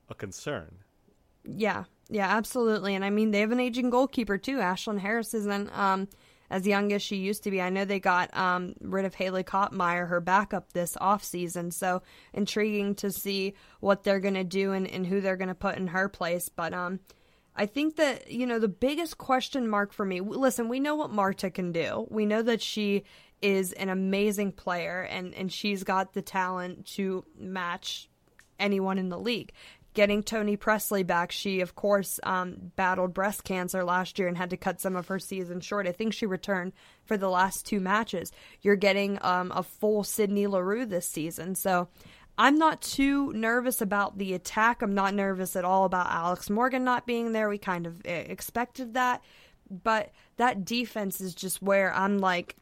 a 0.08 0.14
concern. 0.16 0.78
Yeah, 1.44 1.84
yeah, 2.08 2.26
absolutely. 2.36 2.96
And 2.96 3.04
I 3.04 3.10
mean, 3.10 3.30
they 3.30 3.40
have 3.40 3.52
an 3.52 3.60
aging 3.60 3.90
goalkeeper 3.90 4.38
too. 4.38 4.56
Ashlyn 4.56 4.98
Harris 4.98 5.34
isn't. 5.34 5.70
Um, 5.72 6.08
as 6.50 6.66
young 6.66 6.92
as 6.92 7.00
she 7.00 7.16
used 7.16 7.44
to 7.44 7.50
be. 7.50 7.62
I 7.62 7.70
know 7.70 7.84
they 7.84 8.00
got 8.00 8.36
um, 8.36 8.74
rid 8.80 9.04
of 9.04 9.14
Haley 9.14 9.44
Kopmeyer, 9.44 10.08
her 10.08 10.20
backup, 10.20 10.72
this 10.72 10.96
offseason. 11.00 11.72
So 11.72 12.02
intriguing 12.32 12.96
to 12.96 13.10
see 13.10 13.54
what 13.78 14.02
they're 14.02 14.20
going 14.20 14.34
to 14.34 14.44
do 14.44 14.72
and, 14.72 14.86
and 14.86 15.06
who 15.06 15.20
they're 15.20 15.36
going 15.36 15.48
to 15.48 15.54
put 15.54 15.76
in 15.76 15.86
her 15.88 16.08
place. 16.08 16.48
But 16.48 16.74
um, 16.74 17.00
I 17.54 17.66
think 17.66 17.96
that, 17.96 18.30
you 18.30 18.46
know, 18.46 18.58
the 18.58 18.68
biggest 18.68 19.18
question 19.18 19.68
mark 19.68 19.92
for 19.92 20.04
me 20.04 20.20
listen, 20.20 20.68
we 20.68 20.80
know 20.80 20.96
what 20.96 21.10
Marta 21.10 21.50
can 21.50 21.72
do. 21.72 22.06
We 22.10 22.26
know 22.26 22.42
that 22.42 22.60
she 22.60 23.04
is 23.40 23.72
an 23.72 23.88
amazing 23.88 24.52
player 24.52 25.02
and, 25.02 25.34
and 25.34 25.50
she's 25.50 25.82
got 25.82 26.12
the 26.12 26.22
talent 26.22 26.84
to 26.84 27.24
match 27.38 28.08
anyone 28.58 28.98
in 28.98 29.08
the 29.08 29.18
league. 29.18 29.52
Getting 29.92 30.22
Toni 30.22 30.56
Pressley 30.56 31.02
back, 31.02 31.32
she 31.32 31.60
of 31.60 31.74
course 31.74 32.20
um, 32.22 32.72
battled 32.76 33.12
breast 33.12 33.42
cancer 33.42 33.82
last 33.82 34.18
year 34.18 34.28
and 34.28 34.36
had 34.36 34.50
to 34.50 34.56
cut 34.56 34.80
some 34.80 34.94
of 34.94 35.08
her 35.08 35.18
season 35.18 35.60
short. 35.60 35.88
I 35.88 35.92
think 35.92 36.12
she 36.12 36.26
returned 36.26 36.72
for 37.04 37.16
the 37.16 37.28
last 37.28 37.66
two 37.66 37.80
matches. 37.80 38.30
You're 38.62 38.76
getting 38.76 39.18
um, 39.22 39.52
a 39.54 39.62
full 39.62 40.04
Sydney 40.04 40.46
Leroux 40.46 40.86
this 40.86 41.08
season, 41.08 41.54
so 41.56 41.88
I'm 42.38 42.56
not 42.56 42.80
too 42.80 43.32
nervous 43.32 43.80
about 43.82 44.16
the 44.16 44.32
attack. 44.32 44.80
I'm 44.80 44.94
not 44.94 45.12
nervous 45.12 45.56
at 45.56 45.64
all 45.64 45.84
about 45.84 46.10
Alex 46.10 46.48
Morgan 46.48 46.84
not 46.84 47.06
being 47.06 47.32
there. 47.32 47.48
We 47.48 47.58
kind 47.58 47.86
of 47.86 48.00
eh, 48.06 48.24
expected 48.28 48.94
that. 48.94 49.22
But 49.70 50.10
that 50.36 50.64
defense 50.64 51.20
is 51.20 51.34
just 51.34 51.60
where 51.60 51.94
I'm 51.94 52.18
like 52.18 52.56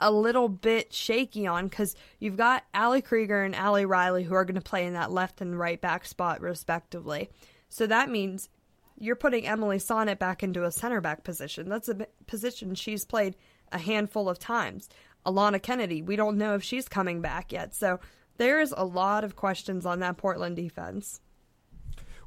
a 0.00 0.10
little 0.10 0.48
bit 0.48 0.92
shaky 0.92 1.46
on 1.46 1.68
because 1.68 1.94
you've 2.18 2.36
got 2.36 2.64
Ali 2.74 3.00
Krieger 3.00 3.42
and 3.42 3.54
Ali 3.54 3.84
Riley 3.84 4.24
who 4.24 4.34
are 4.34 4.44
going 4.44 4.54
to 4.56 4.60
play 4.60 4.84
in 4.86 4.94
that 4.94 5.12
left 5.12 5.40
and 5.40 5.58
right 5.58 5.80
back 5.80 6.04
spot 6.04 6.40
respectively. 6.40 7.30
So 7.68 7.86
that 7.86 8.10
means 8.10 8.48
you're 8.98 9.16
putting 9.16 9.46
Emily 9.46 9.78
Sonnett 9.78 10.18
back 10.18 10.42
into 10.42 10.64
a 10.64 10.70
center 10.70 11.00
back 11.00 11.24
position. 11.24 11.68
That's 11.68 11.88
a 11.88 12.06
position 12.26 12.74
she's 12.74 13.04
played 13.04 13.36
a 13.72 13.78
handful 13.78 14.28
of 14.28 14.38
times. 14.38 14.88
Alana 15.26 15.60
Kennedy, 15.60 16.02
we 16.02 16.16
don't 16.16 16.38
know 16.38 16.54
if 16.54 16.62
she's 16.62 16.88
coming 16.88 17.20
back 17.20 17.52
yet. 17.52 17.74
So 17.74 17.98
there 18.36 18.60
is 18.60 18.74
a 18.76 18.84
lot 18.84 19.24
of 19.24 19.36
questions 19.36 19.86
on 19.86 20.00
that 20.00 20.16
Portland 20.16 20.56
defense. 20.56 21.20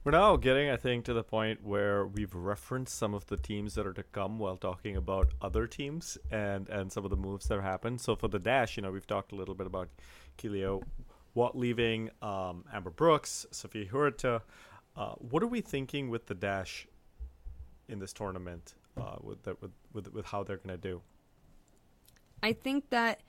We're 0.08 0.12
now 0.12 0.38
getting, 0.38 0.70
I 0.70 0.78
think, 0.78 1.04
to 1.04 1.13
the 1.13 1.22
point 1.22 1.65
where 1.65 2.08
we've 2.08 2.34
referenced 2.34 2.98
some 2.98 3.13
of 3.13 3.26
the 3.26 3.36
teams 3.36 3.76
that 3.76 3.86
are 3.86 3.91
to 3.91 4.04
come 4.04 4.39
while 4.39 4.56
talking 4.56 4.96
about 4.96 5.34
other 5.41 5.67
teams 5.67 6.17
and 6.32 6.70
and 6.70 6.89
some 6.89 7.04
of 7.04 7.10
the 7.10 7.17
moves 7.17 7.50
that 7.50 7.56
have 7.56 7.63
happened. 7.65 8.00
So 8.00 8.15
for 8.15 8.30
the 8.30 8.39
dash, 8.39 8.78
you 8.78 8.84
know, 8.84 8.89
we've 8.89 9.06
talked 9.06 9.34
a 9.34 9.36
little 9.36 9.54
bit 9.54 9.67
about 9.67 9.89
Kealia 10.38 10.82
Watt 11.34 11.58
leaving, 11.58 12.10
um, 12.22 12.63
Amber 12.72 12.89
Brooks, 12.89 13.48
Sofia 13.52 13.84
Huerta. 13.84 14.43
Uh, 14.96 15.15
what 15.15 15.43
are 15.43 15.48
we 15.48 15.60
thinking 15.60 16.10
with 16.10 16.28
the 16.28 16.36
dash 16.36 16.88
in 17.89 18.00
this 18.00 18.13
tournament 18.13 18.76
uh, 18.96 19.17
with, 19.20 19.43
the, 19.43 19.58
with 19.60 19.72
with 19.91 20.13
with 20.13 20.26
how 20.26 20.41
they're 20.41 20.56
going 20.56 20.70
to 20.70 20.78
do? 20.78 21.02
I 22.41 22.54
think 22.54 22.91
that 22.91 23.20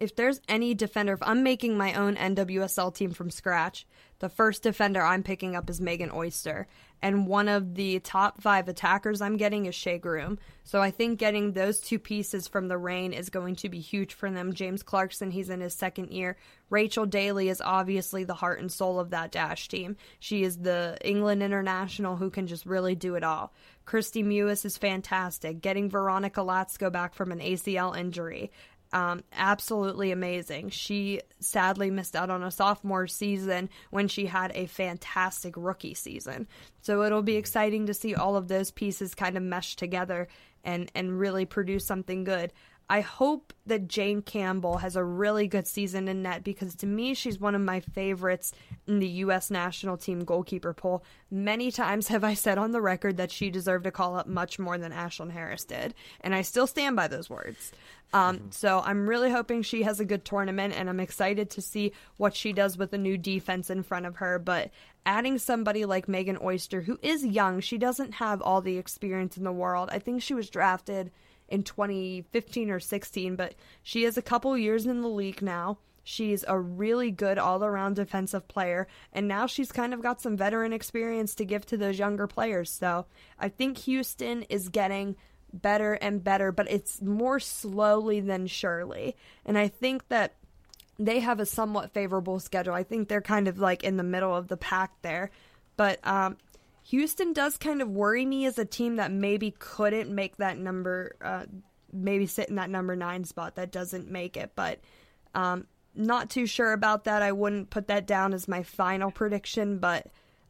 if 0.00 0.16
there's 0.16 0.40
any 0.48 0.74
defender, 0.74 1.12
if 1.12 1.22
I'm 1.22 1.42
making 1.42 1.76
my 1.76 1.94
own 1.94 2.16
NWSL 2.16 2.94
team 2.94 3.12
from 3.12 3.30
scratch, 3.30 3.86
the 4.18 4.28
first 4.28 4.62
defender 4.62 5.02
I'm 5.02 5.22
picking 5.22 5.54
up 5.54 5.68
is 5.68 5.80
Megan 5.80 6.10
Oyster. 6.10 6.66
And 7.02 7.26
one 7.26 7.48
of 7.48 7.74
the 7.74 7.98
top 8.00 8.40
five 8.40 8.66
attackers 8.68 9.20
I'm 9.20 9.36
getting 9.36 9.66
is 9.66 9.74
Shea 9.74 9.98
Groom. 9.98 10.38
So 10.62 10.80
I 10.80 10.90
think 10.90 11.18
getting 11.18 11.52
those 11.52 11.78
two 11.80 11.98
pieces 11.98 12.48
from 12.48 12.68
the 12.68 12.78
Reign 12.78 13.12
is 13.12 13.28
going 13.28 13.56
to 13.56 13.68
be 13.68 13.80
huge 13.80 14.14
for 14.14 14.30
them. 14.30 14.54
James 14.54 14.82
Clarkson, 14.82 15.30
he's 15.30 15.50
in 15.50 15.60
his 15.60 15.74
second 15.74 16.12
year. 16.12 16.38
Rachel 16.70 17.04
Daly 17.04 17.50
is 17.50 17.60
obviously 17.60 18.24
the 18.24 18.34
heart 18.34 18.60
and 18.60 18.72
soul 18.72 18.98
of 18.98 19.10
that 19.10 19.32
Dash 19.32 19.68
team. 19.68 19.96
She 20.18 20.44
is 20.44 20.56
the 20.56 20.96
England 21.02 21.42
international 21.42 22.16
who 22.16 22.30
can 22.30 22.46
just 22.46 22.64
really 22.64 22.94
do 22.94 23.16
it 23.16 23.22
all. 23.22 23.52
Kristie 23.86 24.24
Mewis 24.24 24.64
is 24.64 24.78
fantastic. 24.78 25.60
Getting 25.60 25.90
Veronica 25.90 26.40
Latsko 26.40 26.90
back 26.90 27.12
from 27.12 27.32
an 27.32 27.40
ACL 27.40 27.94
injury 27.94 28.50
um, 28.94 29.24
absolutely 29.32 30.12
amazing. 30.12 30.70
She 30.70 31.20
sadly 31.40 31.90
missed 31.90 32.14
out 32.14 32.30
on 32.30 32.44
a 32.44 32.50
sophomore 32.52 33.08
season 33.08 33.68
when 33.90 34.06
she 34.06 34.26
had 34.26 34.52
a 34.54 34.66
fantastic 34.66 35.54
rookie 35.56 35.94
season. 35.94 36.46
So 36.80 37.02
it'll 37.02 37.20
be 37.20 37.34
exciting 37.34 37.86
to 37.86 37.94
see 37.94 38.14
all 38.14 38.36
of 38.36 38.46
those 38.46 38.70
pieces 38.70 39.16
kind 39.16 39.36
of 39.36 39.42
mesh 39.42 39.74
together 39.74 40.28
and, 40.62 40.92
and 40.94 41.18
really 41.18 41.44
produce 41.44 41.84
something 41.84 42.22
good. 42.22 42.52
I 42.88 43.00
hope 43.00 43.52
that 43.66 43.88
Jane 43.88 44.20
Campbell 44.20 44.78
has 44.78 44.94
a 44.94 45.04
really 45.04 45.48
good 45.48 45.66
season 45.66 46.06
in 46.06 46.22
net 46.22 46.44
because 46.44 46.74
to 46.76 46.86
me, 46.86 47.14
she's 47.14 47.40
one 47.40 47.54
of 47.54 47.62
my 47.62 47.80
favorites 47.80 48.52
in 48.86 48.98
the 48.98 49.08
U.S. 49.08 49.50
national 49.50 49.96
team 49.96 50.24
goalkeeper 50.24 50.74
poll. 50.74 51.02
Many 51.30 51.70
times 51.70 52.08
have 52.08 52.24
I 52.24 52.34
said 52.34 52.58
on 52.58 52.72
the 52.72 52.82
record 52.82 53.16
that 53.16 53.30
she 53.30 53.48
deserved 53.48 53.86
a 53.86 53.90
call 53.90 54.16
up 54.16 54.26
much 54.26 54.58
more 54.58 54.76
than 54.76 54.92
Ashlyn 54.92 55.30
Harris 55.30 55.64
did, 55.64 55.94
and 56.20 56.34
I 56.34 56.42
still 56.42 56.66
stand 56.66 56.94
by 56.94 57.08
those 57.08 57.30
words. 57.30 57.72
Um, 58.12 58.36
mm-hmm. 58.36 58.50
So 58.50 58.82
I'm 58.84 59.08
really 59.08 59.30
hoping 59.30 59.62
she 59.62 59.82
has 59.84 59.98
a 59.98 60.04
good 60.04 60.24
tournament, 60.24 60.74
and 60.76 60.90
I'm 60.90 61.00
excited 61.00 61.50
to 61.50 61.62
see 61.62 61.92
what 62.18 62.36
she 62.36 62.52
does 62.52 62.76
with 62.76 62.90
the 62.90 62.98
new 62.98 63.16
defense 63.16 63.70
in 63.70 63.82
front 63.82 64.04
of 64.04 64.16
her. 64.16 64.38
But 64.38 64.70
adding 65.06 65.38
somebody 65.38 65.86
like 65.86 66.06
Megan 66.06 66.38
Oyster, 66.42 66.82
who 66.82 66.98
is 67.02 67.24
young, 67.24 67.60
she 67.60 67.78
doesn't 67.78 68.14
have 68.14 68.42
all 68.42 68.60
the 68.60 68.76
experience 68.76 69.38
in 69.38 69.44
the 69.44 69.52
world. 69.52 69.88
I 69.90 69.98
think 69.98 70.22
she 70.22 70.34
was 70.34 70.50
drafted 70.50 71.10
in 71.48 71.62
2015 71.62 72.70
or 72.70 72.80
16, 72.80 73.36
but 73.36 73.54
she 73.82 74.04
has 74.04 74.16
a 74.16 74.22
couple 74.22 74.56
years 74.56 74.86
in 74.86 75.02
the 75.02 75.08
league 75.08 75.42
now. 75.42 75.78
She's 76.02 76.44
a 76.46 76.58
really 76.58 77.10
good 77.10 77.38
all 77.38 77.64
around 77.64 77.96
defensive 77.96 78.46
player, 78.46 78.86
and 79.12 79.26
now 79.26 79.46
she's 79.46 79.72
kind 79.72 79.94
of 79.94 80.02
got 80.02 80.20
some 80.20 80.36
veteran 80.36 80.72
experience 80.72 81.34
to 81.36 81.44
give 81.46 81.64
to 81.66 81.76
those 81.76 81.98
younger 81.98 82.26
players. 82.26 82.70
So 82.70 83.06
I 83.38 83.48
think 83.48 83.78
Houston 83.78 84.42
is 84.44 84.68
getting 84.68 85.16
better 85.52 85.94
and 85.94 86.22
better, 86.22 86.52
but 86.52 86.70
it's 86.70 87.00
more 87.00 87.40
slowly 87.40 88.20
than 88.20 88.46
surely. 88.46 89.16
And 89.46 89.56
I 89.56 89.68
think 89.68 90.08
that 90.08 90.34
they 90.98 91.20
have 91.20 91.40
a 91.40 91.46
somewhat 91.46 91.92
favorable 91.92 92.38
schedule. 92.38 92.74
I 92.74 92.82
think 92.82 93.08
they're 93.08 93.22
kind 93.22 93.48
of 93.48 93.58
like 93.58 93.82
in 93.82 93.96
the 93.96 94.02
middle 94.02 94.34
of 94.34 94.48
the 94.48 94.56
pack 94.56 94.92
there. 95.02 95.30
But 95.76 96.06
um, 96.06 96.36
Houston 96.84 97.32
does 97.32 97.56
kind 97.56 97.80
of 97.80 97.88
worry 97.88 98.26
me 98.26 98.44
as 98.46 98.58
a 98.58 98.64
team 98.64 98.96
that 98.96 99.10
maybe 99.10 99.54
couldn't 99.58 100.14
make 100.14 100.36
that 100.36 100.58
number, 100.58 101.16
uh, 101.22 101.44
maybe 101.92 102.26
sit 102.26 102.48
in 102.48 102.56
that 102.56 102.70
number 102.70 102.94
nine 102.94 103.24
spot 103.24 103.56
that 103.56 103.72
doesn't 103.72 104.10
make 104.10 104.36
it. 104.36 104.52
But 104.54 104.80
um, 105.34 105.66
not 105.94 106.28
too 106.28 106.46
sure 106.46 106.72
about 106.72 107.04
that. 107.04 107.22
I 107.22 107.32
wouldn't 107.32 107.70
put 107.70 107.88
that 107.88 108.06
down 108.06 108.34
as 108.34 108.48
my 108.48 108.62
final 108.62 109.10
prediction, 109.10 109.78
but 109.78 110.08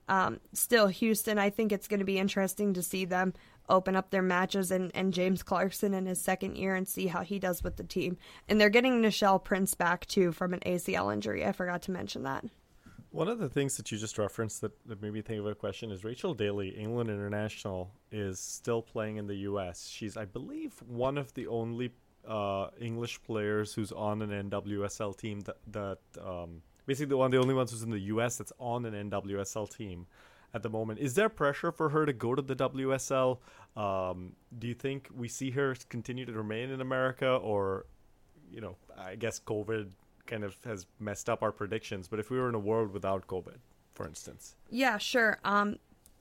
um, 0.09 0.41
still, 0.53 0.89
Houston, 0.89 1.39
I 1.39 1.51
think 1.51 1.71
it's 1.71 1.89
going 1.89 2.01
to 2.01 2.07
be 2.07 2.19
interesting 2.19 2.75
to 2.75 2.83
see 2.83 3.05
them 3.05 3.33
open 3.69 3.95
up 3.95 4.11
their 4.11 4.21
matches 4.21 4.73
and, 4.73 4.91
and 4.93 5.15
James 5.15 5.43
Clarkson 5.43 5.95
in 5.95 6.07
his 6.07 6.21
second 6.21 6.57
year 6.57 6.75
and 6.75 6.87
see 6.87 7.07
how 7.07 7.23
he 7.23 7.39
does 7.39 7.63
with 7.63 7.77
the 7.77 7.85
team. 7.85 8.19
And 8.49 8.61
they're 8.61 8.71
getting 8.71 9.01
Nichelle 9.01 9.43
Prince 9.43 9.75
back 9.75 10.05
too 10.07 10.33
from 10.33 10.53
an 10.53 10.61
ACL 10.67 11.13
injury. 11.13 11.45
I 11.45 11.53
forgot 11.53 11.83
to 11.83 11.93
mention 11.93 12.25
that. 12.25 12.45
One 13.15 13.29
of 13.29 13.39
the 13.39 13.49
things 13.49 13.77
that 13.77 13.93
you 13.93 13.97
just 13.97 14.19
referenced 14.19 14.61
that, 14.63 14.73
that 14.89 15.01
made 15.01 15.13
me 15.13 15.23
think 15.23 15.39
of 15.39 15.47
a 15.47 15.55
question 15.55 15.93
is 15.93 16.03
Rachel 16.03 16.35
Daly, 16.35 16.71
England 16.71 17.11
international, 17.11 17.93
is 18.11 18.41
still 18.41 18.83
playing 18.83 19.19
in 19.19 19.29
the 19.29 19.37
U.S. 19.51 19.87
She's, 19.89 20.17
I 20.17 20.25
believe, 20.25 20.73
one 20.85 21.17
of 21.17 21.33
the 21.35 21.47
only 21.47 21.93
uh, 22.27 22.71
English 22.81 23.23
players 23.23 23.73
who's 23.73 23.93
on 23.93 24.21
an 24.21 24.51
NWSL 24.51 25.17
team 25.17 25.43
that, 25.43 25.59
that 25.71 25.99
um, 26.27 26.63
basically 26.87 27.15
one 27.15 27.31
the 27.31 27.39
only 27.39 27.55
ones 27.55 27.71
who's 27.71 27.85
in 27.85 27.91
the 27.91 28.01
U.S. 28.01 28.37
that's 28.37 28.53
on 28.59 28.85
an 28.85 29.09
NWSL 29.09 29.73
team 29.73 30.09
at 30.53 30.65
the 30.65 30.69
moment. 30.69 30.99
Is 30.99 31.15
there 31.15 31.29
pressure 31.29 31.71
for 31.71 31.91
her 31.91 32.05
to 32.07 32.13
go 32.13 32.35
to 32.35 32.43
the 32.43 32.57
WSL? 32.57 33.39
Um, 33.77 34.33
do 34.59 34.67
you 34.67 34.75
think 34.75 35.09
we 35.15 35.29
see 35.29 35.53
her 35.53 35.77
continue 35.89 36.27
to 36.27 36.33
remain 36.33 36.69
in 36.69 36.81
America, 36.81 37.29
or 37.37 37.87
you 38.51 38.61
know, 38.61 38.75
I 38.99 39.15
guess 39.15 39.39
COVID 39.39 39.91
kind 40.27 40.45
of 40.45 40.57
has 40.65 40.87
messed 40.99 41.29
up 41.29 41.43
our 41.43 41.53
predictions. 41.53 42.09
But 42.09 42.19
if 42.19 42.31
we 42.31 42.39
were 42.39 42.49
in 42.49 42.55
a 42.55 42.61
world 42.61 42.93
without 42.93 43.27
COVID, 43.27 43.57
for 43.93 44.07
instance, 44.07 44.57
yeah, 44.71 44.99
sure. 44.99 45.39
Um, 45.45 45.79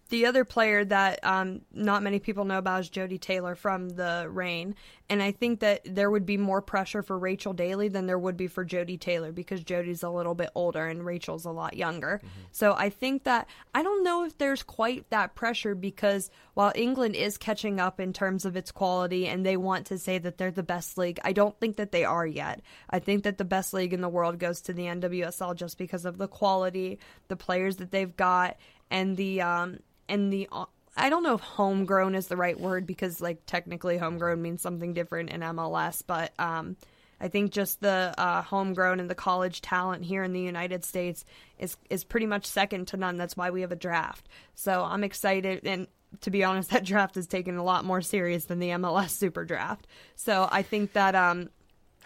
the 0.09 0.25
other 0.25 0.45
player 0.45 0.85
that 0.85 1.23
um, 1.23 1.61
not 1.73 2.03
many 2.03 2.19
people 2.19 2.45
know 2.45 2.57
about 2.57 2.81
is 2.81 2.89
Jodie 2.89 3.19
Taylor 3.19 3.55
from 3.55 3.89
the 3.89 4.27
Reign, 4.29 4.75
and 5.09 5.21
I 5.21 5.31
think 5.31 5.59
that 5.59 5.81
there 5.85 6.09
would 6.09 6.25
be 6.25 6.37
more 6.37 6.61
pressure 6.61 7.01
for 7.01 7.17
Rachel 7.17 7.53
Daly 7.53 7.87
than 7.87 8.05
there 8.07 8.17
would 8.17 8.37
be 8.37 8.47
for 8.47 8.65
Jodie 8.65 8.99
Taylor 8.99 9.31
because 9.31 9.63
Jodie's 9.63 10.03
a 10.03 10.09
little 10.09 10.33
bit 10.33 10.49
older 10.55 10.87
and 10.87 11.05
Rachel's 11.05 11.45
a 11.45 11.51
lot 11.51 11.75
younger. 11.75 12.21
Mm-hmm. 12.23 12.41
So 12.51 12.73
I 12.73 12.89
think 12.89 13.23
that 13.25 13.47
I 13.75 13.83
don't 13.83 14.03
know 14.03 14.23
if 14.23 14.37
there's 14.37 14.63
quite 14.63 15.09
that 15.09 15.35
pressure 15.35 15.75
because 15.75 16.31
while 16.53 16.71
England 16.73 17.15
is 17.15 17.37
catching 17.37 17.79
up 17.79 17.99
in 17.99 18.13
terms 18.13 18.45
of 18.45 18.55
its 18.55 18.71
quality 18.71 19.27
and 19.27 19.45
they 19.45 19.57
want 19.57 19.87
to 19.87 19.97
say 19.97 20.17
that 20.17 20.37
they're 20.37 20.51
the 20.51 20.63
best 20.63 20.97
league, 20.97 21.19
I 21.23 21.33
don't 21.33 21.59
think 21.59 21.77
that 21.77 21.91
they 21.91 22.05
are 22.05 22.25
yet. 22.25 22.61
I 22.89 22.99
think 22.99 23.23
that 23.23 23.37
the 23.37 23.45
best 23.45 23.73
league 23.73 23.93
in 23.93 24.01
the 24.01 24.09
world 24.09 24.39
goes 24.39 24.61
to 24.61 24.73
the 24.73 24.83
NWSL 24.83 25.55
just 25.55 25.77
because 25.77 26.05
of 26.05 26.17
the 26.17 26.27
quality, 26.27 26.99
the 27.27 27.35
players 27.35 27.77
that 27.77 27.91
they've 27.91 28.15
got, 28.15 28.57
and 28.89 29.17
the 29.17 29.41
um, 29.41 29.79
and 30.09 30.31
the 30.31 30.47
I 30.95 31.09
don't 31.09 31.23
know 31.23 31.33
if 31.33 31.41
homegrown 31.41 32.15
is 32.15 32.27
the 32.27 32.37
right 32.37 32.59
word 32.59 32.85
because 32.85 33.19
like 33.19 33.45
technically 33.45 33.97
homegrown 33.97 34.41
means 34.41 34.61
something 34.61 34.93
different 34.93 35.31
in 35.31 35.41
MLS, 35.41 36.03
but 36.05 36.33
um, 36.37 36.77
I 37.19 37.29
think 37.29 37.51
just 37.51 37.81
the 37.81 38.13
uh, 38.17 38.41
homegrown 38.41 38.99
and 38.99 39.09
the 39.09 39.15
college 39.15 39.61
talent 39.61 40.03
here 40.03 40.23
in 40.23 40.33
the 40.33 40.41
United 40.41 40.83
States 40.85 41.25
is 41.57 41.77
is 41.89 42.03
pretty 42.03 42.25
much 42.25 42.45
second 42.45 42.87
to 42.89 42.97
none. 42.97 43.17
That's 43.17 43.35
why 43.35 43.49
we 43.49 43.61
have 43.61 43.71
a 43.71 43.77
draft. 43.77 44.27
So 44.55 44.83
I'm 44.83 45.03
excited 45.03 45.65
and 45.65 45.87
to 46.21 46.31
be 46.31 46.43
honest, 46.43 46.69
that 46.71 46.85
draft 46.85 47.17
is 47.17 47.27
taken 47.27 47.57
a 47.57 47.63
lot 47.63 47.85
more 47.85 48.01
serious 48.01 48.45
than 48.45 48.59
the 48.59 48.69
MLS 48.69 49.09
Super 49.09 49.45
Draft. 49.45 49.87
So 50.15 50.47
I 50.51 50.61
think 50.61 50.93
that 50.93 51.15
um, 51.15 51.49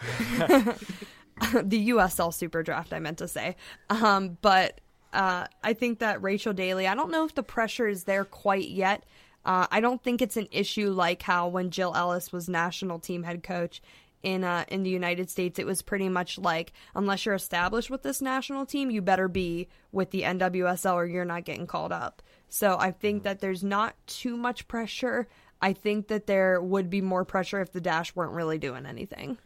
the 0.00 1.88
USL 1.90 2.32
Super 2.32 2.62
Draft, 2.62 2.92
I 2.92 3.00
meant 3.00 3.18
to 3.18 3.28
say. 3.28 3.56
Um, 3.90 4.38
but 4.40 4.80
uh, 5.12 5.46
I 5.62 5.72
think 5.72 6.00
that 6.00 6.22
Rachel 6.22 6.52
Daly, 6.52 6.86
I 6.86 6.94
don't 6.94 7.10
know 7.10 7.24
if 7.24 7.34
the 7.34 7.42
pressure 7.42 7.88
is 7.88 8.04
there 8.04 8.24
quite 8.24 8.68
yet. 8.68 9.04
Uh, 9.44 9.66
I 9.70 9.80
don't 9.80 10.02
think 10.02 10.20
it's 10.20 10.36
an 10.36 10.48
issue 10.50 10.90
like 10.90 11.22
how 11.22 11.48
when 11.48 11.70
Jill 11.70 11.94
Ellis 11.94 12.32
was 12.32 12.48
national 12.48 12.98
team 12.98 13.22
head 13.22 13.42
coach 13.42 13.80
in 14.22 14.44
uh, 14.44 14.64
in 14.68 14.82
the 14.82 14.90
United 14.90 15.30
States, 15.30 15.58
it 15.58 15.66
was 15.66 15.80
pretty 15.80 16.08
much 16.08 16.38
like 16.38 16.72
unless 16.94 17.24
you're 17.24 17.34
established 17.34 17.88
with 17.88 18.02
this 18.02 18.20
national 18.20 18.66
team, 18.66 18.90
you 18.90 19.00
better 19.00 19.28
be 19.28 19.68
with 19.92 20.10
the 20.10 20.22
NWSL 20.22 20.94
or 20.94 21.06
you're 21.06 21.24
not 21.24 21.44
getting 21.44 21.66
called 21.66 21.92
up. 21.92 22.22
So 22.48 22.76
I 22.78 22.90
think 22.90 23.22
that 23.22 23.40
there's 23.40 23.62
not 23.62 23.94
too 24.06 24.36
much 24.36 24.68
pressure. 24.68 25.28
I 25.60 25.72
think 25.72 26.08
that 26.08 26.26
there 26.26 26.60
would 26.60 26.90
be 26.90 27.00
more 27.00 27.24
pressure 27.24 27.60
if 27.60 27.72
the 27.72 27.80
Dash 27.80 28.14
weren't 28.14 28.32
really 28.32 28.58
doing 28.58 28.86
anything. 28.86 29.38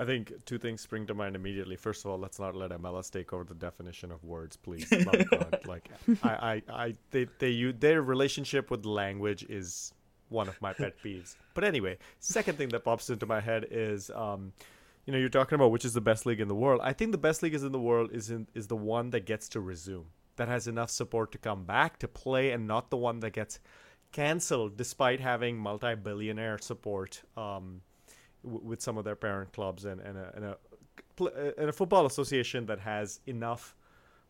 I 0.00 0.06
think 0.06 0.32
two 0.46 0.56
things 0.56 0.80
spring 0.80 1.06
to 1.08 1.14
mind 1.14 1.36
immediately. 1.36 1.76
First 1.76 2.06
of 2.06 2.10
all, 2.10 2.18
let's 2.18 2.38
not 2.38 2.56
let 2.56 2.70
MLS 2.70 3.10
take 3.10 3.34
over 3.34 3.44
the 3.44 3.54
definition 3.54 4.10
of 4.10 4.24
words, 4.24 4.56
please. 4.56 4.90
Like 5.66 5.90
I, 6.22 6.30
I, 6.30 6.62
I, 6.70 6.94
they, 7.10 7.26
they, 7.38 7.50
you, 7.50 7.74
their 7.74 8.00
relationship 8.00 8.70
with 8.70 8.86
language 8.86 9.44
is 9.44 9.92
one 10.30 10.48
of 10.48 10.58
my 10.62 10.72
pet 10.72 10.94
peeves. 11.04 11.36
But 11.52 11.64
anyway, 11.64 11.98
second 12.18 12.56
thing 12.56 12.70
that 12.70 12.82
pops 12.82 13.10
into 13.10 13.26
my 13.26 13.40
head 13.40 13.66
is, 13.70 14.10
um, 14.14 14.54
you 15.04 15.12
know, 15.12 15.18
you're 15.18 15.28
talking 15.28 15.56
about 15.56 15.70
which 15.70 15.84
is 15.84 15.92
the 15.92 16.00
best 16.00 16.24
league 16.24 16.40
in 16.40 16.48
the 16.48 16.54
world. 16.54 16.80
I 16.82 16.94
think 16.94 17.12
the 17.12 17.18
best 17.18 17.42
league 17.42 17.54
is 17.54 17.62
in 17.62 17.72
the 17.72 17.80
world 17.80 18.10
is 18.10 18.30
in 18.30 18.46
is 18.54 18.68
the 18.68 18.76
one 18.76 19.10
that 19.10 19.26
gets 19.26 19.50
to 19.50 19.60
resume, 19.60 20.06
that 20.36 20.48
has 20.48 20.66
enough 20.66 20.90
support 20.90 21.30
to 21.32 21.38
come 21.38 21.64
back 21.64 21.98
to 21.98 22.08
play, 22.08 22.52
and 22.52 22.66
not 22.66 22.88
the 22.88 22.96
one 22.96 23.20
that 23.20 23.34
gets 23.34 23.60
canceled 24.12 24.78
despite 24.78 25.20
having 25.20 25.58
multi-billionaire 25.58 26.58
support. 26.58 27.22
Um, 27.36 27.82
w- 28.42 28.62
with 28.64 28.80
some 28.80 28.98
of 28.98 29.04
their 29.04 29.16
parent 29.16 29.52
clubs 29.52 29.84
and, 29.84 30.00
and, 30.00 30.18
a, 30.18 30.32
and, 30.34 30.44
a, 30.44 31.60
and 31.60 31.68
a 31.68 31.72
football 31.72 32.06
association 32.06 32.66
that 32.66 32.80
has 32.80 33.20
enough 33.26 33.74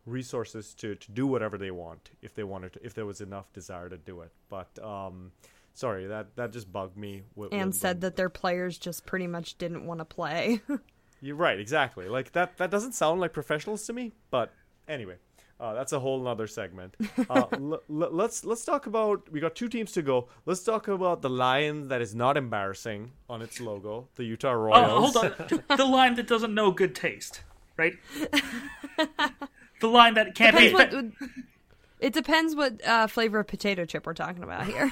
resources 0.07 0.75
to, 0.75 0.95
to 0.95 1.13
do 1.13 1.27
whatever 1.27 1.59
they 1.59 1.71
want 1.71 2.11
if 2.23 2.35
they 2.35 2.45
wanted 2.45 2.73
to, 2.75 2.85
if 2.85 2.95
there 2.95 3.07
was 3.07 3.21
enough 3.21 3.53
desire 3.53 3.89
to 3.89 3.97
do 3.97 4.21
it. 4.21 4.33
But 4.49 4.79
um, 4.83 5.33
sorry, 5.75 6.07
that 6.07 6.37
that 6.37 6.53
just 6.53 6.73
bugged 6.73 6.97
me. 6.97 7.23
With, 7.35 7.53
and 7.53 7.67
with 7.67 7.77
said 7.77 8.01
that 8.03 8.17
their 8.17 8.29
players 8.29 8.79
just 8.79 9.07
pretty 9.07 9.27
much 9.27 9.59
didn't 9.59 9.87
want 9.87 10.01
to 10.01 10.05
play. 10.05 10.61
You're 11.21 11.37
right, 11.37 11.61
exactly. 11.61 12.09
Like 12.09 12.33
that 12.33 12.57
that 12.59 12.71
doesn't 12.71 12.93
sound 12.93 13.21
like 13.21 13.33
professionals 13.33 13.85
to 13.87 13.93
me. 13.93 14.13
But 14.31 14.53
anyway. 14.89 15.17
Uh, 15.61 15.75
that's 15.75 15.93
a 15.93 16.01
whole 16.01 16.21
nother 16.23 16.47
segment. 16.47 16.97
Uh, 17.29 17.45
l- 17.53 17.83
l- 17.91 18.09
let's 18.11 18.45
let's 18.45 18.65
talk 18.65 18.87
about. 18.87 19.31
We 19.31 19.41
got 19.41 19.55
two 19.55 19.69
teams 19.69 19.93
to 19.93 20.03
go. 20.03 20.29
Let's 20.47 20.63
talk 20.65 20.89
about 20.89 21.21
the 21.23 21.29
lion 21.31 21.89
that 21.89 22.01
is 22.01 22.15
not 22.15 22.37
embarrassing 22.37 23.13
on 23.29 23.43
its 23.43 23.61
logo, 23.61 24.09
the 24.17 24.25
Utah 24.25 24.53
Royals. 24.53 25.15
Oh, 25.15 25.21
hold 25.21 25.35
on, 25.71 25.77
the 25.77 25.85
line 25.85 26.15
that 26.15 26.27
doesn't 26.27 26.55
know 26.55 26.73
good 26.73 26.95
taste, 26.95 27.43
right? 27.77 27.93
the 29.81 29.87
line 29.87 30.15
that 30.15 30.35
can't 30.35 30.57
depends 30.57 30.91
be. 30.91 30.97
What, 30.97 31.31
it 32.01 32.13
depends 32.13 32.57
what 32.57 32.85
uh, 32.85 33.07
flavor 33.07 33.41
of 33.41 33.47
potato 33.47 33.85
chip 33.85 34.07
we're 34.07 34.15
talking 34.15 34.43
about 34.43 34.67
here. 34.67 34.91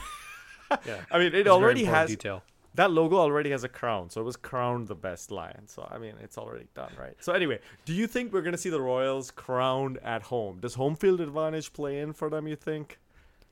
yeah, 0.87 1.01
I 1.11 1.19
mean, 1.19 1.35
it 1.35 1.49
already 1.49 1.85
has 1.85 2.11
detail 2.11 2.43
that 2.79 2.93
logo 2.93 3.17
already 3.17 3.51
has 3.51 3.65
a 3.65 3.69
crown, 3.69 4.09
so 4.09 4.21
it 4.21 4.25
was 4.25 4.37
crowned 4.37 4.87
the 4.87 4.95
best 4.95 5.33
lion. 5.33 5.67
So 5.67 5.89
I 5.91 5.99
mean, 5.99 6.15
it's 6.23 6.39
already 6.39 6.69
done, 6.77 6.93
right? 6.97 7.15
So 7.19 7.33
anyway, 7.33 7.59
do 7.85 7.93
you 7.93 8.07
think 8.07 8.33
we're 8.33 8.43
gonna 8.43 8.57
see 8.57 8.71
the 8.71 8.81
Royals 8.81 9.33
crowned 9.33 9.99
at 9.99 10.23
home? 10.23 10.61
Does 10.61 10.75
home 10.75 10.95
field 10.95 11.21
advantage 11.21 11.73
play 11.73 11.99
in 11.99 12.13
for 12.13 12.31
them? 12.31 12.47
You 12.47 12.55
think? 12.55 13.01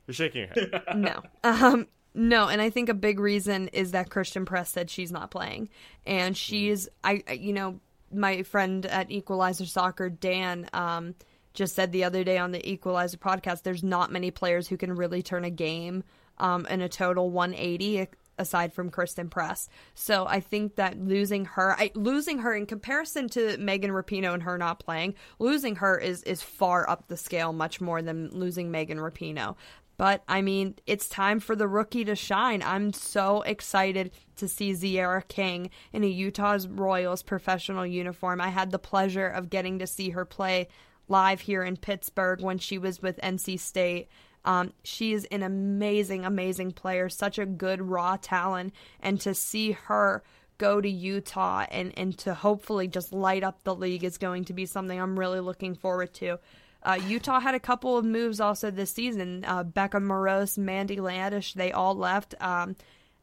You're 0.07 0.13
shaking 0.13 0.47
your 0.47 0.69
head. 0.69 0.81
no. 0.95 1.21
Um, 1.43 1.87
no, 2.13 2.47
and 2.47 2.61
I 2.61 2.69
think 2.69 2.87
a 2.87 2.93
big 2.93 3.19
reason 3.19 3.67
is 3.67 3.91
that 3.91 4.09
Christen 4.09 4.45
Press 4.45 4.69
said 4.69 4.89
she's 4.89 5.11
not 5.11 5.29
playing, 5.29 5.67
and 6.05 6.35
she's 6.37 6.87
I 7.03 7.21
you 7.33 7.51
know 7.51 7.81
my 8.13 8.43
friend 8.43 8.85
at 8.85 9.11
Equalizer 9.11 9.65
Soccer 9.65 10.09
Dan 10.09 10.69
um, 10.71 11.15
just 11.53 11.75
said 11.75 11.91
the 11.91 12.05
other 12.05 12.23
day 12.23 12.37
on 12.37 12.53
the 12.53 12.65
Equalizer 12.65 13.17
podcast, 13.17 13.63
there's 13.63 13.83
not 13.83 14.09
many 14.09 14.31
players 14.31 14.69
who 14.69 14.77
can 14.77 14.95
really 14.95 15.21
turn 15.21 15.43
a 15.43 15.49
game 15.49 16.05
um, 16.37 16.65
in 16.67 16.79
a 16.79 16.87
total 16.87 17.29
180 17.29 18.07
aside 18.37 18.73
from 18.73 18.89
Christen 18.89 19.29
Press. 19.29 19.69
So 19.95 20.25
I 20.27 20.39
think 20.39 20.75
that 20.75 20.99
losing 20.99 21.45
her, 21.45 21.73
I, 21.77 21.91
losing 21.95 22.39
her 22.39 22.53
in 22.53 22.65
comparison 22.65 23.29
to 23.29 23.57
Megan 23.57 23.91
Rapinoe 23.91 24.33
and 24.33 24.43
her 24.43 24.57
not 24.57 24.79
playing, 24.79 25.15
losing 25.39 25.77
her 25.77 25.97
is 25.97 26.23
is 26.23 26.41
far 26.41 26.89
up 26.89 27.07
the 27.07 27.17
scale, 27.17 27.53
much 27.53 27.81
more 27.81 28.01
than 28.01 28.29
losing 28.29 28.71
Megan 28.71 28.97
Rapinoe. 28.97 29.55
But 29.97 30.23
I 30.27 30.41
mean, 30.41 30.75
it's 30.85 31.09
time 31.09 31.39
for 31.39 31.55
the 31.55 31.67
rookie 31.67 32.05
to 32.05 32.15
shine. 32.15 32.61
I'm 32.61 32.93
so 32.93 33.41
excited 33.41 34.11
to 34.35 34.47
see 34.47 34.71
Tziarra 34.71 35.27
King 35.27 35.71
in 35.91 36.03
a 36.03 36.07
Utah's 36.07 36.67
Royals 36.67 37.23
professional 37.23 37.85
uniform. 37.85 38.39
I 38.39 38.49
had 38.49 38.69
the 38.71 38.79
pleasure 38.79 39.27
of 39.27 39.49
getting 39.49 39.79
to 39.79 39.87
see 39.87 40.11
her 40.11 40.23
play 40.23 40.67
live 41.07 41.41
here 41.41 41.63
in 41.63 41.77
Pittsburgh 41.77 42.41
when 42.41 42.59
she 42.59 42.77
was 42.77 43.01
with 43.01 43.19
NC 43.23 43.59
State. 43.59 44.07
Um, 44.47 44.71
she 44.83 45.11
is 45.11 45.25
an 45.25 45.43
amazing, 45.43 46.23
amazing 46.23 46.71
player, 46.71 47.09
such 47.09 47.37
a 47.37 47.45
good 47.45 47.81
raw 47.81 48.15
talent, 48.15 48.73
and 49.01 49.19
to 49.21 49.33
see 49.33 49.73
her 49.73 50.23
go 50.57 50.79
to 50.79 50.89
Utah 50.89 51.65
and, 51.69 51.93
and 51.97 52.17
to 52.19 52.33
hopefully 52.33 52.87
just 52.87 53.11
light 53.11 53.43
up 53.43 53.59
the 53.65 53.75
league 53.75 54.05
is 54.05 54.17
going 54.17 54.45
to 54.45 54.53
be 54.53 54.65
something 54.65 54.99
I'm 54.99 55.19
really 55.19 55.41
looking 55.41 55.75
forward 55.75 56.13
to. 56.15 56.39
Uh, 56.81 56.97
Utah 57.07 57.41
had 57.41 57.55
a 57.55 57.59
couple 57.59 57.97
of 57.97 58.05
moves 58.05 58.39
also 58.39 58.71
this 58.71 58.91
season. 58.91 59.43
Uh, 59.45 59.63
Becca 59.63 59.99
Moros, 59.99 60.57
Mandy 60.57 60.95
Laddish, 60.95 61.53
they 61.53 61.73
all 61.73 61.93
left. 61.93 62.33
Um, 62.39 62.77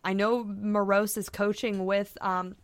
I 0.04 0.12
know 0.12 0.44
Moros 0.44 1.16
is 1.16 1.30
coaching 1.30 1.86
with 1.86 2.18
um, 2.20 2.56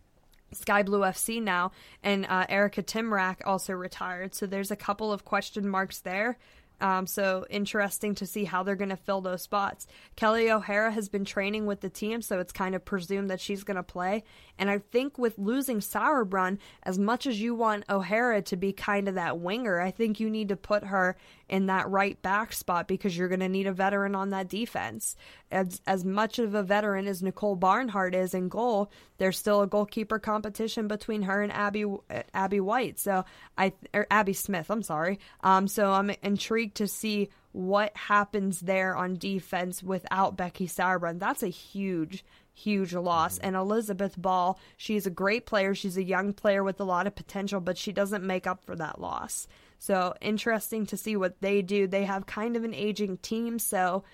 Sky 0.52 0.82
Blue 0.82 1.00
FC 1.00 1.42
now, 1.42 1.72
and 2.02 2.26
uh, 2.26 2.44
Erika 2.50 2.82
Tymrak 2.82 3.36
also 3.46 3.72
retired. 3.72 4.34
So 4.34 4.44
there's 4.46 4.70
a 4.70 4.76
couple 4.76 5.10
of 5.10 5.24
question 5.24 5.66
marks 5.66 6.00
there. 6.00 6.36
Um, 6.80 7.06
so 7.06 7.44
interesting 7.50 8.14
to 8.16 8.26
see 8.26 8.44
how 8.44 8.62
they're 8.62 8.76
going 8.76 8.90
to 8.90 8.96
fill 8.96 9.20
those 9.20 9.42
spots. 9.42 9.86
Kelly 10.16 10.50
O'Hara 10.50 10.90
has 10.90 11.08
been 11.08 11.24
training 11.24 11.66
with 11.66 11.80
the 11.80 11.90
team, 11.90 12.22
so 12.22 12.38
it's 12.38 12.52
kind 12.52 12.74
of 12.74 12.84
presumed 12.84 13.30
that 13.30 13.40
she's 13.40 13.64
going 13.64 13.76
to 13.76 13.82
play. 13.82 14.24
And 14.58 14.70
I 14.70 14.78
think 14.78 15.18
with 15.18 15.38
losing 15.38 15.80
Sauerbrunn, 15.80 16.58
as 16.82 16.98
much 16.98 17.26
as 17.26 17.40
you 17.40 17.54
want 17.54 17.84
O'Hara 17.88 18.42
to 18.42 18.56
be 18.56 18.72
kind 18.72 19.08
of 19.08 19.14
that 19.14 19.38
winger, 19.38 19.80
I 19.80 19.90
think 19.90 20.20
you 20.20 20.30
need 20.30 20.48
to 20.48 20.56
put 20.56 20.84
her 20.84 21.16
in 21.50 21.66
that 21.66 21.90
right 21.90 22.20
back 22.22 22.52
spot 22.52 22.86
because 22.86 23.18
you're 23.18 23.28
going 23.28 23.40
to 23.40 23.48
need 23.48 23.66
a 23.66 23.72
veteran 23.72 24.14
on 24.14 24.30
that 24.30 24.48
defense. 24.48 25.16
As 25.50 25.82
as 25.86 26.04
much 26.04 26.38
of 26.38 26.54
a 26.54 26.62
veteran 26.62 27.08
as 27.08 27.22
Nicole 27.22 27.56
Barnhart 27.56 28.14
is 28.14 28.34
in 28.34 28.48
goal, 28.48 28.90
there's 29.18 29.36
still 29.36 29.60
a 29.60 29.66
goalkeeper 29.66 30.20
competition 30.20 30.86
between 30.86 31.22
her 31.22 31.42
and 31.42 31.52
Abby 31.52 31.84
Abby 32.32 32.60
White. 32.60 33.00
So 33.00 33.24
I 33.58 33.72
or 33.92 34.06
Abby 34.10 34.32
Smith, 34.32 34.70
I'm 34.70 34.82
sorry. 34.82 35.18
Um, 35.42 35.66
so 35.66 35.90
I'm 35.90 36.10
intrigued 36.22 36.76
to 36.76 36.86
see 36.86 37.28
what 37.52 37.96
happens 37.96 38.60
there 38.60 38.96
on 38.96 39.16
defense 39.16 39.82
without 39.82 40.36
Becky 40.36 40.68
Sauerbrunn. 40.68 41.18
That's 41.18 41.42
a 41.42 41.48
huge 41.48 42.24
huge 42.52 42.92
loss. 42.92 43.38
And 43.38 43.56
Elizabeth 43.56 44.20
Ball, 44.20 44.58
she's 44.76 45.06
a 45.06 45.10
great 45.10 45.46
player. 45.46 45.74
She's 45.74 45.96
a 45.96 46.02
young 46.02 46.32
player 46.32 46.62
with 46.62 46.78
a 46.78 46.84
lot 46.84 47.06
of 47.06 47.16
potential, 47.16 47.60
but 47.60 47.78
she 47.78 47.90
doesn't 47.90 48.22
make 48.22 48.46
up 48.46 48.62
for 48.64 48.76
that 48.76 49.00
loss. 49.00 49.48
So 49.80 50.12
interesting 50.20 50.84
to 50.86 50.96
see 50.98 51.16
what 51.16 51.40
they 51.40 51.62
do. 51.62 51.86
They 51.86 52.04
have 52.04 52.26
kind 52.26 52.54
of 52.54 52.64
an 52.64 52.74
aging 52.74 53.16
team, 53.16 53.58
so 53.58 54.04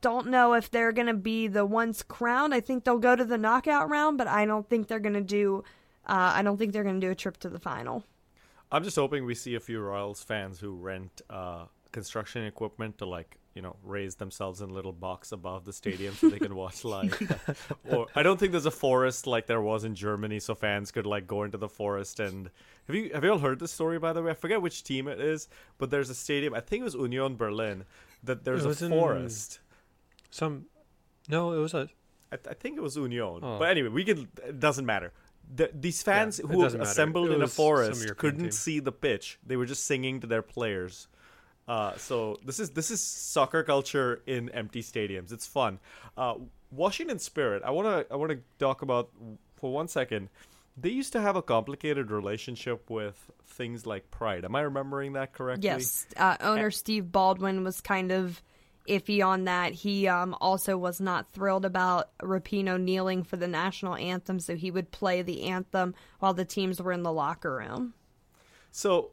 don't 0.00 0.28
know 0.28 0.54
if 0.54 0.70
they're 0.70 0.92
going 0.92 1.08
to 1.08 1.14
be 1.14 1.48
the 1.48 1.66
ones 1.66 2.04
crowned. 2.04 2.54
I 2.54 2.60
think 2.60 2.84
they'll 2.84 2.98
go 2.98 3.16
to 3.16 3.24
the 3.24 3.36
knockout 3.36 3.90
round, 3.90 4.18
but 4.18 4.28
I 4.28 4.46
don't 4.46 4.68
think 4.70 4.86
they're 4.86 5.00
going 5.00 5.16
to 5.16 5.20
do. 5.20 5.64
Uh, 6.06 6.30
I 6.36 6.42
don't 6.42 6.56
think 6.58 6.72
they're 6.72 6.84
going 6.84 7.00
to 7.00 7.04
do 7.04 7.10
a 7.10 7.16
trip 7.16 7.38
to 7.38 7.48
the 7.48 7.58
final. 7.58 8.04
I'm 8.70 8.84
just 8.84 8.94
hoping 8.94 9.24
we 9.24 9.34
see 9.34 9.56
a 9.56 9.60
few 9.60 9.80
Royals 9.80 10.22
fans 10.22 10.60
who 10.60 10.76
rent 10.76 11.22
uh, 11.28 11.64
construction 11.90 12.44
equipment 12.44 12.98
to 12.98 13.06
like 13.06 13.38
you 13.56 13.62
know 13.62 13.74
raise 13.82 14.16
themselves 14.16 14.60
in 14.60 14.68
a 14.68 14.72
little 14.72 14.92
box 14.92 15.32
above 15.32 15.64
the 15.64 15.72
stadium 15.72 16.14
so 16.14 16.28
they 16.28 16.38
can 16.38 16.54
watch 16.54 16.84
live. 16.84 17.66
or 17.90 18.06
I 18.14 18.22
don't 18.22 18.38
think 18.38 18.52
there's 18.52 18.66
a 18.66 18.70
forest 18.70 19.26
like 19.26 19.46
there 19.46 19.62
was 19.62 19.82
in 19.82 19.94
Germany, 19.94 20.38
so 20.40 20.54
fans 20.54 20.92
could 20.92 21.06
like 21.06 21.26
go 21.26 21.42
into 21.42 21.56
the 21.56 21.68
forest 21.68 22.20
and 22.20 22.50
have 22.86 22.94
you 22.94 23.10
have 23.14 23.24
you 23.24 23.32
all 23.32 23.38
heard 23.38 23.58
this 23.58 23.72
story 23.72 23.98
by 23.98 24.12
the 24.12 24.22
way? 24.22 24.32
I 24.32 24.34
forget 24.34 24.60
which 24.60 24.84
team 24.84 25.08
it 25.08 25.20
is, 25.20 25.48
but 25.78 25.90
there's 25.90 26.10
a 26.10 26.14
stadium. 26.14 26.52
I 26.52 26.60
think 26.60 26.82
it 26.82 26.84
was 26.84 26.94
Union 26.94 27.36
Berlin. 27.36 27.84
That 28.22 28.44
there's 28.44 28.64
a 28.64 28.74
forest. 28.74 29.60
Some, 30.30 30.66
no, 31.28 31.52
it 31.52 31.58
was 31.58 31.72
a. 31.72 31.88
I, 32.30 32.36
th- 32.36 32.48
I 32.50 32.54
think 32.54 32.76
it 32.76 32.82
was 32.82 32.96
Union. 32.96 33.40
Oh. 33.42 33.58
But 33.58 33.70
anyway, 33.70 33.88
we 33.88 34.04
can. 34.04 34.28
It 34.46 34.60
doesn't 34.60 34.84
matter. 34.84 35.12
The, 35.54 35.70
these 35.72 36.02
fans 36.02 36.40
yeah, 36.42 36.50
who 36.50 36.64
assembled 36.64 37.30
in 37.30 37.40
a 37.40 37.46
forest 37.46 38.16
couldn't 38.16 38.40
team. 38.40 38.50
see 38.50 38.80
the 38.80 38.92
pitch. 38.92 39.38
They 39.46 39.56
were 39.56 39.64
just 39.64 39.84
singing 39.84 40.20
to 40.20 40.26
their 40.26 40.42
players. 40.42 41.08
Uh, 41.68 41.96
so 41.96 42.38
this 42.44 42.60
is 42.60 42.70
this 42.70 42.90
is 42.90 43.00
soccer 43.00 43.62
culture 43.62 44.22
in 44.26 44.50
empty 44.50 44.82
stadiums. 44.82 45.32
It's 45.32 45.46
fun. 45.46 45.78
Uh, 46.16 46.34
Washington 46.70 47.18
Spirit. 47.18 47.62
I 47.64 47.70
wanna 47.70 48.04
I 48.10 48.16
wanna 48.16 48.38
talk 48.58 48.82
about 48.82 49.10
for 49.56 49.72
one 49.72 49.88
second 49.88 50.28
they 50.76 50.90
used 50.90 51.12
to 51.12 51.20
have 51.20 51.36
a 51.36 51.42
complicated 51.42 52.10
relationship 52.10 52.90
with 52.90 53.30
things 53.46 53.86
like 53.86 54.10
Pride. 54.10 54.44
Am 54.44 54.54
I 54.54 54.60
remembering 54.60 55.14
that 55.14 55.32
correctly? 55.32 55.68
Yes. 55.68 56.06
Uh, 56.16 56.36
owner 56.40 56.66
and- 56.66 56.74
Steve 56.74 57.10
Baldwin 57.10 57.64
was 57.64 57.80
kind 57.80 58.12
of 58.12 58.42
iffy 58.86 59.24
on 59.24 59.44
that. 59.44 59.72
He 59.72 60.06
um, 60.06 60.36
also 60.40 60.76
was 60.76 61.00
not 61.00 61.32
thrilled 61.32 61.64
about 61.64 62.16
Rapinoe 62.18 62.80
kneeling 62.80 63.24
for 63.24 63.36
the 63.36 63.48
national 63.48 63.96
anthem, 63.96 64.38
so 64.38 64.54
he 64.54 64.70
would 64.70 64.90
play 64.90 65.22
the 65.22 65.44
anthem 65.44 65.94
while 66.18 66.34
the 66.34 66.44
teams 66.44 66.80
were 66.80 66.92
in 66.92 67.02
the 67.02 67.12
locker 67.12 67.56
room. 67.56 67.94
So 68.70 69.12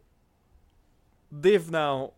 they've 1.31 1.71
now, 1.71 2.13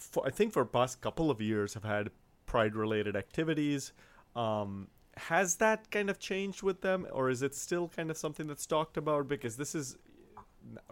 for, 0.00 0.26
I 0.26 0.30
think, 0.30 0.52
for 0.52 0.64
past 0.64 1.00
couple 1.00 1.30
of 1.30 1.40
years, 1.40 1.74
have 1.74 1.84
had 1.84 2.10
pride-related 2.46 3.16
activities. 3.16 3.92
Um, 4.34 4.88
has 5.16 5.56
that 5.56 5.90
kind 5.90 6.08
of 6.08 6.18
changed 6.18 6.62
with 6.62 6.80
them, 6.80 7.06
or 7.12 7.30
is 7.30 7.42
it 7.42 7.54
still 7.54 7.88
kind 7.88 8.10
of 8.10 8.16
something 8.16 8.46
that's 8.46 8.66
talked 8.66 8.96
about? 8.96 9.28
Because 9.28 9.56
this 9.56 9.74
is 9.74 9.96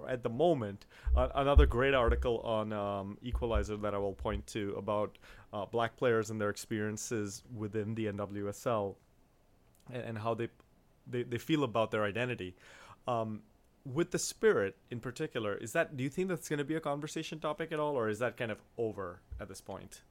at 0.09 0.23
the 0.23 0.31
moment 0.31 0.87
uh, 1.17 1.29
another 1.35 1.67
great 1.67 1.95
article 1.95 2.39
on 2.39 2.73
um, 2.73 3.19
Equalizer 3.23 3.77
that 3.77 3.95
I 3.95 3.99
will 3.99 4.15
point 4.15 4.47
to 4.49 4.75
about 4.79 5.19
uh, 5.53 5.67
black 5.67 5.97
players 5.97 6.31
and 6.31 6.41
their 6.41 6.51
experiences 6.51 7.43
within 7.55 7.95
the 7.95 8.07
NWSL 8.07 8.95
and, 9.93 10.03
and 10.03 10.19
how 10.19 10.35
they, 10.35 10.49
they 11.07 11.23
they 11.23 11.39
feel 11.39 11.65
about 11.65 11.91
their 11.91 12.05
identity. 12.05 12.57
Um, 13.07 13.43
with 13.93 14.11
the 14.11 14.19
spirit 14.19 14.77
in 14.91 15.01
particular, 15.01 15.55
is 15.55 15.73
that 15.73 15.97
do 15.97 16.05
you 16.05 16.11
think 16.11 16.29
that's 16.29 16.49
going 16.49 16.59
to 16.59 16.65
be 16.65 16.75
a 16.75 16.81
conversation 16.81 17.41
topic 17.41 17.73
at 17.73 17.81
all, 17.81 17.97
or 17.97 18.09
is 18.09 18.19
that 18.19 18.37
kind 18.37 18.51
of 18.51 18.59
over 18.77 19.21
at 19.41 19.49
this 19.49 19.61
point? 19.61 20.03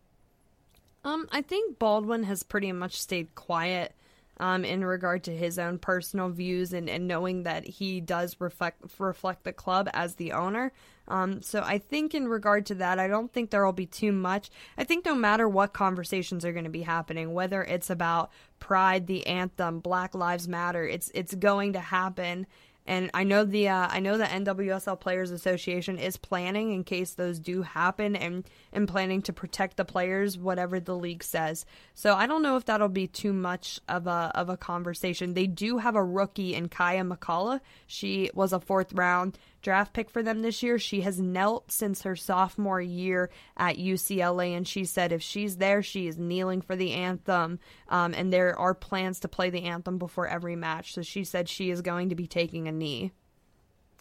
Um, 1.03 1.27
I 1.31 1.41
think 1.41 1.79
Baldwin 1.79 2.23
has 2.23 2.43
pretty 2.43 2.71
much 2.71 2.99
stayed 2.99 3.33
quiet 3.35 3.93
um, 4.39 4.63
in 4.63 4.83
regard 4.85 5.23
to 5.23 5.35
his 5.35 5.57
own 5.57 5.79
personal 5.79 6.29
views 6.29 6.73
and, 6.73 6.89
and 6.89 7.07
knowing 7.07 7.43
that 7.43 7.65
he 7.65 8.01
does 8.01 8.35
reflect 8.39 8.83
reflect 8.99 9.43
the 9.43 9.53
club 9.53 9.89
as 9.93 10.15
the 10.15 10.33
owner. 10.33 10.71
Um, 11.07 11.41
so 11.41 11.61
I 11.63 11.77
think 11.77 12.13
in 12.13 12.27
regard 12.27 12.65
to 12.67 12.75
that, 12.75 12.99
I 12.99 13.07
don't 13.07 13.31
think 13.31 13.49
there 13.49 13.65
will 13.65 13.71
be 13.71 13.85
too 13.85 14.11
much. 14.11 14.49
I 14.77 14.83
think 14.83 15.05
no 15.05 15.15
matter 15.15 15.47
what 15.47 15.71
conversations 15.73 16.43
are 16.43 16.51
going 16.51 16.65
to 16.65 16.69
be 16.69 16.81
happening, 16.81 17.33
whether 17.33 17.63
it's 17.63 17.89
about 17.89 18.31
pride, 18.59 19.07
the 19.07 19.25
anthem, 19.25 19.79
Black 19.79 20.13
Lives 20.13 20.47
Matter, 20.47 20.85
it's 20.85 21.09
it's 21.13 21.33
going 21.33 21.73
to 21.73 21.79
happen 21.79 22.45
and 22.87 23.11
I 23.13 23.23
know 23.23 23.43
the 23.43 23.67
uh, 23.67 23.87
I 23.89 23.99
know 23.99 24.17
the 24.17 24.25
NWSL 24.25 24.99
Players 24.99 25.31
Association 25.31 25.99
is 25.99 26.17
planning 26.17 26.71
in 26.71 26.83
case 26.83 27.13
those 27.13 27.37
do 27.37 27.61
happen 27.61 28.15
and 28.15 28.45
and 28.71 28.87
planning 28.87 29.21
to 29.23 29.33
protect 29.33 29.77
the 29.77 29.85
players 29.85 30.37
whatever 30.37 30.79
the 30.79 30.95
league 30.95 31.23
says. 31.23 31.65
So 31.93 32.15
I 32.15 32.25
don't 32.25 32.41
know 32.41 32.55
if 32.55 32.65
that'll 32.65 32.87
be 32.87 33.07
too 33.07 33.33
much 33.33 33.79
of 33.89 34.07
a 34.07 34.31
of 34.33 34.49
a 34.49 34.57
conversation. 34.57 35.33
They 35.33 35.47
do 35.47 35.77
have 35.77 35.95
a 35.95 36.03
rookie 36.03 36.55
in 36.55 36.69
Kaiya 36.69 37.13
McCullough. 37.13 37.59
She 37.85 38.31
was 38.33 38.53
a 38.53 38.59
fourth 38.59 38.93
round 38.93 39.37
draft 39.67 39.91
pick 39.91 40.09
for 40.09 40.23
them 40.23 40.43
this 40.43 40.63
year. 40.63 40.79
She 40.79 41.01
has 41.01 41.19
knelt 41.19 41.73
since 41.73 42.03
her 42.03 42.15
sophomore 42.15 42.79
year 42.79 43.29
at 43.57 43.75
UCLA, 43.75 44.55
and 44.55 44.65
she 44.65 44.85
said 44.85 45.11
if 45.11 45.21
she's 45.21 45.57
there, 45.57 45.83
she 45.83 46.07
is 46.07 46.17
kneeling 46.17 46.61
for 46.61 46.77
the 46.77 46.93
anthem. 46.93 47.59
Um, 47.89 48.13
and 48.13 48.31
there 48.31 48.57
are 48.57 48.73
plans 48.73 49.19
to 49.19 49.27
play 49.27 49.49
the 49.49 49.63
anthem 49.63 49.97
before 49.97 50.25
every 50.25 50.55
match. 50.55 50.93
So 50.93 51.01
she 51.01 51.25
said 51.25 51.49
she 51.49 51.69
is 51.69 51.81
going 51.81 52.07
to 52.07 52.15
be 52.15 52.27
taking 52.27 52.69
a 52.69 52.71
knee. 52.71 53.11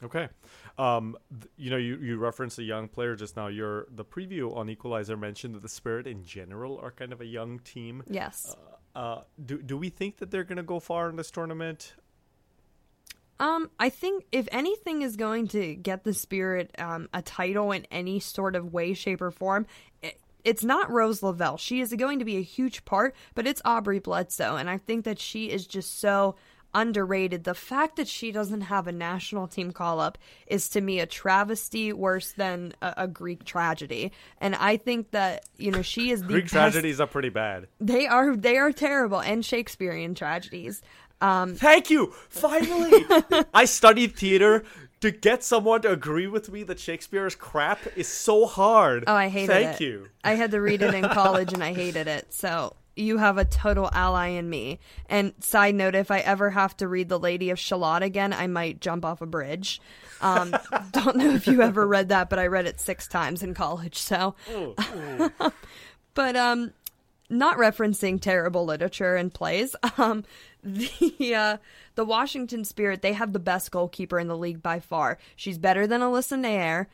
Okay. 0.05 0.29
Um, 0.79 1.17
th- 1.33 1.51
you 1.57 1.71
know, 1.71 1.79
you, 1.79 1.97
you 1.97 2.17
referenced 2.17 2.61
a 2.61 2.63
young 2.63 2.87
player 2.87 3.17
just 3.17 3.37
now. 3.37 3.49
Your 3.49 3.89
the 3.91 4.05
preview 4.05 4.57
on 4.57 4.71
Equalizer 4.71 5.17
mentioned 5.17 5.57
that 5.57 5.63
the 5.63 5.69
Spirit 5.69 6.07
in 6.07 6.23
general 6.23 6.79
are 6.79 6.93
kind 6.93 7.13
of 7.13 7.21
a 7.21 7.27
young 7.27 7.59
team. 7.59 8.05
Yes. 8.09 8.55
Uh, 8.95 8.99
uh, 8.99 9.23
do 9.45 9.61
do 9.61 9.77
we 9.77 9.89
think 9.89 10.19
that 10.19 10.31
they're 10.31 10.45
going 10.45 10.59
to 10.59 10.63
go 10.63 10.79
far 10.79 11.11
in 11.11 11.17
this 11.17 11.33
tournament? 11.33 11.97
Um, 13.38 13.70
I 13.79 13.90
think 13.90 14.25
if 14.33 14.49
anything 14.51 15.03
is 15.03 15.16
going 15.16 15.49
to 15.49 15.75
get 15.75 16.05
the 16.05 16.14
Spirit 16.14 16.75
um, 16.79 17.09
a 17.12 17.22
title 17.22 17.72
in 17.72 17.87
any 17.90 18.20
sort 18.20 18.57
of 18.57 18.72
way, 18.72 18.94
shape, 18.94 19.20
or 19.20 19.31
form, 19.31 19.66
it, 20.03 20.18
it's 20.44 20.64
not 20.64 20.90
Rose 20.90 21.22
Lavelle. 21.22 21.57
She 21.57 21.81
is 21.81 21.92
going 21.92 22.20
to 22.20 22.25
be 22.25 22.37
a 22.37 22.42
huge 22.42 22.85
part, 22.85 23.14
but 23.35 23.46
it's 23.46 23.61
Aubrey 23.64 23.99
Bledsoe, 23.99 24.57
and 24.57 24.70
I 24.70 24.79
think 24.79 25.05
that 25.05 25.18
she 25.18 25.51
is 25.51 25.66
just 25.66 25.99
so 26.01 26.37
underrated. 26.77 27.44
The 27.44 27.55
fact 27.55 27.96
that 27.96 28.07
she 28.07 28.31
doesn't 28.31 28.61
have 28.61 28.87
a 28.87 28.92
national 28.92 29.49
team 29.49 29.72
call 29.72 29.99
up 29.99 30.18
is 30.46 30.68
to 30.70 30.81
me 30.81 31.01
a 31.01 31.07
travesty 31.07 31.92
worse 31.92 32.33
than 32.33 32.75
a, 32.83 32.94
a 32.99 33.09
Greek 33.09 33.44
tragedy. 33.44 34.12
And 34.40 34.55
I 34.55 34.77
think 34.77 35.11
that 35.12 35.44
you 35.57 35.70
know 35.70 35.83
she 35.83 36.11
is 36.11 36.20
the 36.20 36.29
Greek 36.29 36.44
best- 36.44 36.53
tragedies 36.53 37.01
are 37.01 37.07
pretty 37.07 37.31
bad. 37.31 37.66
They 37.81 38.07
are 38.07 38.37
they 38.37 38.59
are 38.59 38.72
terrible 38.72 39.20
and 39.20 39.44
Shakespearean 39.44 40.14
tragedies. 40.14 40.83
Um, 41.21 41.55
Thank 41.55 41.91
you. 41.91 42.13
Finally, 42.29 43.05
I 43.55 43.65
studied 43.65 44.17
theater. 44.17 44.65
To 45.03 45.11
get 45.11 45.45
someone 45.45 45.83
to 45.83 45.93
agree 45.93 46.27
with 46.27 46.51
me 46.51 46.63
that 46.65 46.81
Shakespeare 46.81 47.27
is 47.27 47.35
crap 47.35 47.81
is 47.97 48.09
so 48.09 48.47
hard. 48.47 49.05
Oh, 49.07 49.15
I 49.15 49.29
hated 49.29 49.49
Thank 49.49 49.65
it. 49.65 49.69
Thank 49.69 49.81
you. 49.81 50.09
I 50.25 50.33
had 50.33 50.51
to 50.53 50.61
read 50.61 50.81
it 50.81 50.95
in 50.95 51.05
college 51.11 51.53
and 51.53 51.63
I 51.63 51.73
hated 51.75 52.09
it. 52.09 52.33
So 52.33 52.75
you 52.97 53.19
have 53.19 53.37
a 53.37 53.45
total 53.45 53.91
ally 53.93 54.29
in 54.29 54.49
me. 54.49 54.81
And 55.09 55.35
side 55.39 55.75
note, 55.75 55.95
if 55.95 56.11
I 56.11 56.21
ever 56.21 56.51
have 56.51 56.77
to 56.79 56.89
read 56.89 57.11
The 57.11 57.19
Lady 57.19 57.51
of 57.51 57.59
Shalott 57.59 58.03
again, 58.03 58.33
I 58.33 58.47
might 58.47 58.81
jump 58.81 59.05
off 59.05 59.21
a 59.21 59.27
bridge. 59.27 59.81
Um, 60.23 60.57
don't 60.93 61.17
know 61.17 61.31
if 61.31 61.47
you 61.47 61.61
ever 61.61 61.87
read 61.87 62.09
that, 62.09 62.31
but 62.31 62.39
I 62.39 62.47
read 62.47 62.67
it 62.67 62.81
six 62.81 63.07
times 63.07 63.43
in 63.43 63.53
college. 63.53 63.99
So, 63.99 64.35
but 66.15 66.37
um, 66.37 66.73
not 67.29 67.59
referencing 67.59 68.21
terrible 68.21 68.65
literature 68.65 69.17
and 69.17 69.33
plays. 69.33 69.75
Um, 69.99 70.25
the 70.62 71.35
uh, 71.35 71.57
the 71.95 72.05
Washington 72.05 72.65
Spirit 72.65 73.01
they 73.01 73.15
have 73.15 73.33
the 73.33 73.39
best 73.39 73.71
goalkeeper 73.71 74.19
in 74.19 74.29
the 74.29 74.37
league 74.37 74.62
by 74.62 74.79
far. 74.81 75.17
She's 75.35 75.59
better 75.59 75.87
than 75.87 76.03
Alyssa 76.03 76.39
Naeher, 76.39 76.87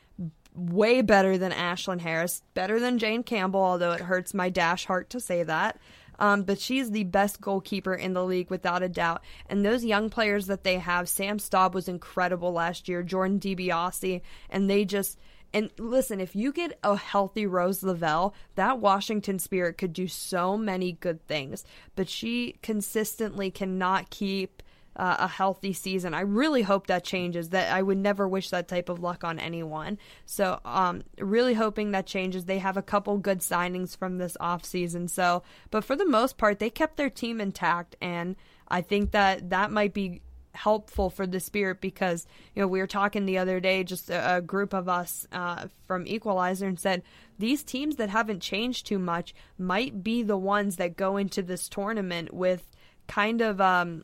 way 0.55 1.01
better 1.01 1.37
than 1.37 1.51
Ashlyn 1.51 1.99
Harris, 1.99 2.43
better 2.53 2.79
than 2.79 2.99
Jane 2.99 3.23
Campbell. 3.23 3.61
Although 3.61 3.91
it 3.91 4.01
hurts 4.01 4.33
my 4.33 4.49
dash 4.49 4.85
heart 4.85 5.09
to 5.09 5.19
say 5.19 5.43
that. 5.43 5.79
Um, 6.19 6.43
but 6.43 6.59
she's 6.59 6.91
the 6.91 7.03
best 7.03 7.41
goalkeeper 7.41 7.93
in 7.93 8.13
the 8.13 8.23
league 8.23 8.49
without 8.49 8.83
a 8.83 8.89
doubt. 8.89 9.23
And 9.49 9.65
those 9.65 9.83
young 9.83 10.09
players 10.09 10.47
that 10.47 10.63
they 10.63 10.77
have, 10.77 11.09
Sam 11.09 11.37
Staab 11.37 11.73
was 11.73 11.87
incredible 11.87 12.53
last 12.53 12.87
year, 12.87 13.03
Jordan 13.03 13.39
DiBiase, 13.39 14.21
and 14.49 14.69
they 14.69 14.85
just 14.85 15.17
and 15.53 15.69
listen, 15.77 16.19
if 16.19 16.35
you 16.35 16.51
get 16.51 16.77
a 16.83 16.95
healthy 16.95 17.45
Rose 17.45 17.83
Lavelle, 17.83 18.33
that 18.55 18.79
Washington 18.79 19.39
Spirit 19.39 19.77
could 19.77 19.93
do 19.93 20.07
so 20.07 20.57
many 20.57 20.93
good 20.93 21.25
things. 21.27 21.63
But 21.95 22.09
she 22.09 22.57
consistently 22.61 23.51
cannot 23.51 24.09
keep 24.09 24.63
uh, 24.95 25.15
a 25.19 25.27
healthy 25.27 25.73
season. 25.73 26.13
I 26.13 26.21
really 26.21 26.61
hope 26.61 26.87
that 26.87 27.03
changes. 27.03 27.49
That 27.49 27.73
I 27.73 27.81
would 27.81 27.97
never 27.97 28.27
wish 28.27 28.49
that 28.49 28.67
type 28.67 28.89
of 28.89 28.99
luck 28.99 29.23
on 29.23 29.39
anyone. 29.39 29.97
So, 30.25 30.59
um, 30.65 31.03
really 31.19 31.53
hoping 31.53 31.91
that 31.91 32.05
changes. 32.05 32.45
They 32.45 32.59
have 32.59 32.77
a 32.77 32.83
couple 32.83 33.17
good 33.17 33.39
signings 33.39 33.97
from 33.97 34.17
this 34.17 34.37
offseason. 34.39 35.09
So, 35.09 35.43
but 35.71 35.83
for 35.83 35.95
the 35.95 36.05
most 36.05 36.37
part, 36.37 36.59
they 36.59 36.69
kept 36.69 36.97
their 36.97 37.09
team 37.09 37.41
intact, 37.41 37.95
and 38.01 38.35
I 38.67 38.81
think 38.81 39.11
that 39.11 39.49
that 39.49 39.71
might 39.71 39.93
be 39.93 40.21
helpful 40.53 41.09
for 41.09 41.25
the 41.25 41.39
spirit 41.39 41.81
because 41.81 42.27
you 42.55 42.61
know 42.61 42.67
we 42.67 42.79
were 42.79 42.87
talking 42.87 43.25
the 43.25 43.37
other 43.37 43.59
day 43.59 43.83
just 43.83 44.09
a, 44.09 44.37
a 44.37 44.41
group 44.41 44.73
of 44.73 44.87
us 44.87 45.27
uh, 45.31 45.67
from 45.87 46.05
equalizer 46.05 46.67
and 46.67 46.79
said 46.79 47.01
these 47.39 47.63
teams 47.63 47.95
that 47.95 48.09
haven't 48.09 48.39
changed 48.39 48.85
too 48.85 48.99
much 48.99 49.33
might 49.57 50.03
be 50.03 50.21
the 50.21 50.37
ones 50.37 50.75
that 50.75 50.95
go 50.95 51.17
into 51.17 51.41
this 51.41 51.67
tournament 51.67 52.33
with 52.33 52.69
kind 53.07 53.41
of 53.41 53.59
um, 53.59 54.03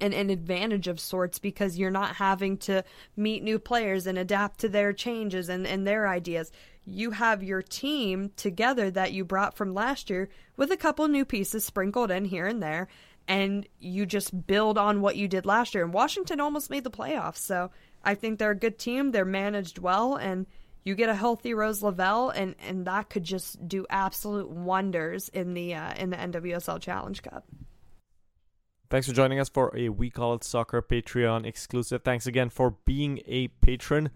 an, 0.00 0.12
an 0.12 0.30
advantage 0.30 0.88
of 0.88 1.00
sorts 1.00 1.38
because 1.38 1.78
you're 1.78 1.90
not 1.90 2.16
having 2.16 2.58
to 2.58 2.84
meet 3.16 3.42
new 3.42 3.58
players 3.58 4.06
and 4.06 4.18
adapt 4.18 4.60
to 4.60 4.68
their 4.68 4.92
changes 4.92 5.48
and, 5.48 5.66
and 5.66 5.86
their 5.86 6.08
ideas. 6.08 6.50
You 6.84 7.12
have 7.12 7.42
your 7.44 7.62
team 7.62 8.32
together 8.36 8.90
that 8.90 9.12
you 9.12 9.24
brought 9.24 9.56
from 9.56 9.74
last 9.74 10.10
year 10.10 10.28
with 10.56 10.72
a 10.72 10.76
couple 10.76 11.06
new 11.06 11.24
pieces 11.24 11.64
sprinkled 11.64 12.10
in 12.10 12.24
here 12.24 12.46
and 12.46 12.62
there 12.62 12.88
and 13.28 13.66
you 13.78 14.06
just 14.06 14.46
build 14.46 14.78
on 14.78 15.00
what 15.00 15.16
you 15.16 15.28
did 15.28 15.46
last 15.46 15.74
year. 15.74 15.84
And 15.84 15.92
Washington 15.92 16.40
almost 16.40 16.70
made 16.70 16.84
the 16.84 16.90
playoffs, 16.90 17.38
so 17.38 17.70
I 18.02 18.14
think 18.14 18.38
they're 18.38 18.50
a 18.50 18.56
good 18.56 18.78
team. 18.78 19.12
They're 19.12 19.24
managed 19.24 19.78
well, 19.78 20.16
and 20.16 20.46
you 20.84 20.94
get 20.94 21.08
a 21.08 21.14
healthy 21.14 21.54
Rose 21.54 21.82
Lavelle, 21.82 22.30
and, 22.30 22.54
and 22.66 22.86
that 22.86 23.08
could 23.08 23.24
just 23.24 23.68
do 23.68 23.86
absolute 23.88 24.50
wonders 24.50 25.28
in 25.28 25.54
the 25.54 25.74
uh, 25.74 25.94
in 25.94 26.10
the 26.10 26.16
NWSL 26.16 26.80
Challenge 26.80 27.22
Cup. 27.22 27.46
Thanks 28.90 29.06
for 29.06 29.14
joining 29.14 29.38
us 29.38 29.48
for 29.48 29.74
a 29.74 29.88
We 29.88 30.10
Call 30.10 30.34
It 30.34 30.44
Soccer 30.44 30.82
Patreon 30.82 31.46
exclusive. 31.46 32.02
Thanks 32.02 32.26
again 32.26 32.50
for 32.50 32.72
being 32.84 33.20
a 33.26 33.48
patron. 33.48 34.10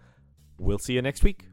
We'll 0.59 0.77
see 0.77 0.93
you 0.93 1.01
next 1.01 1.23
week. 1.23 1.45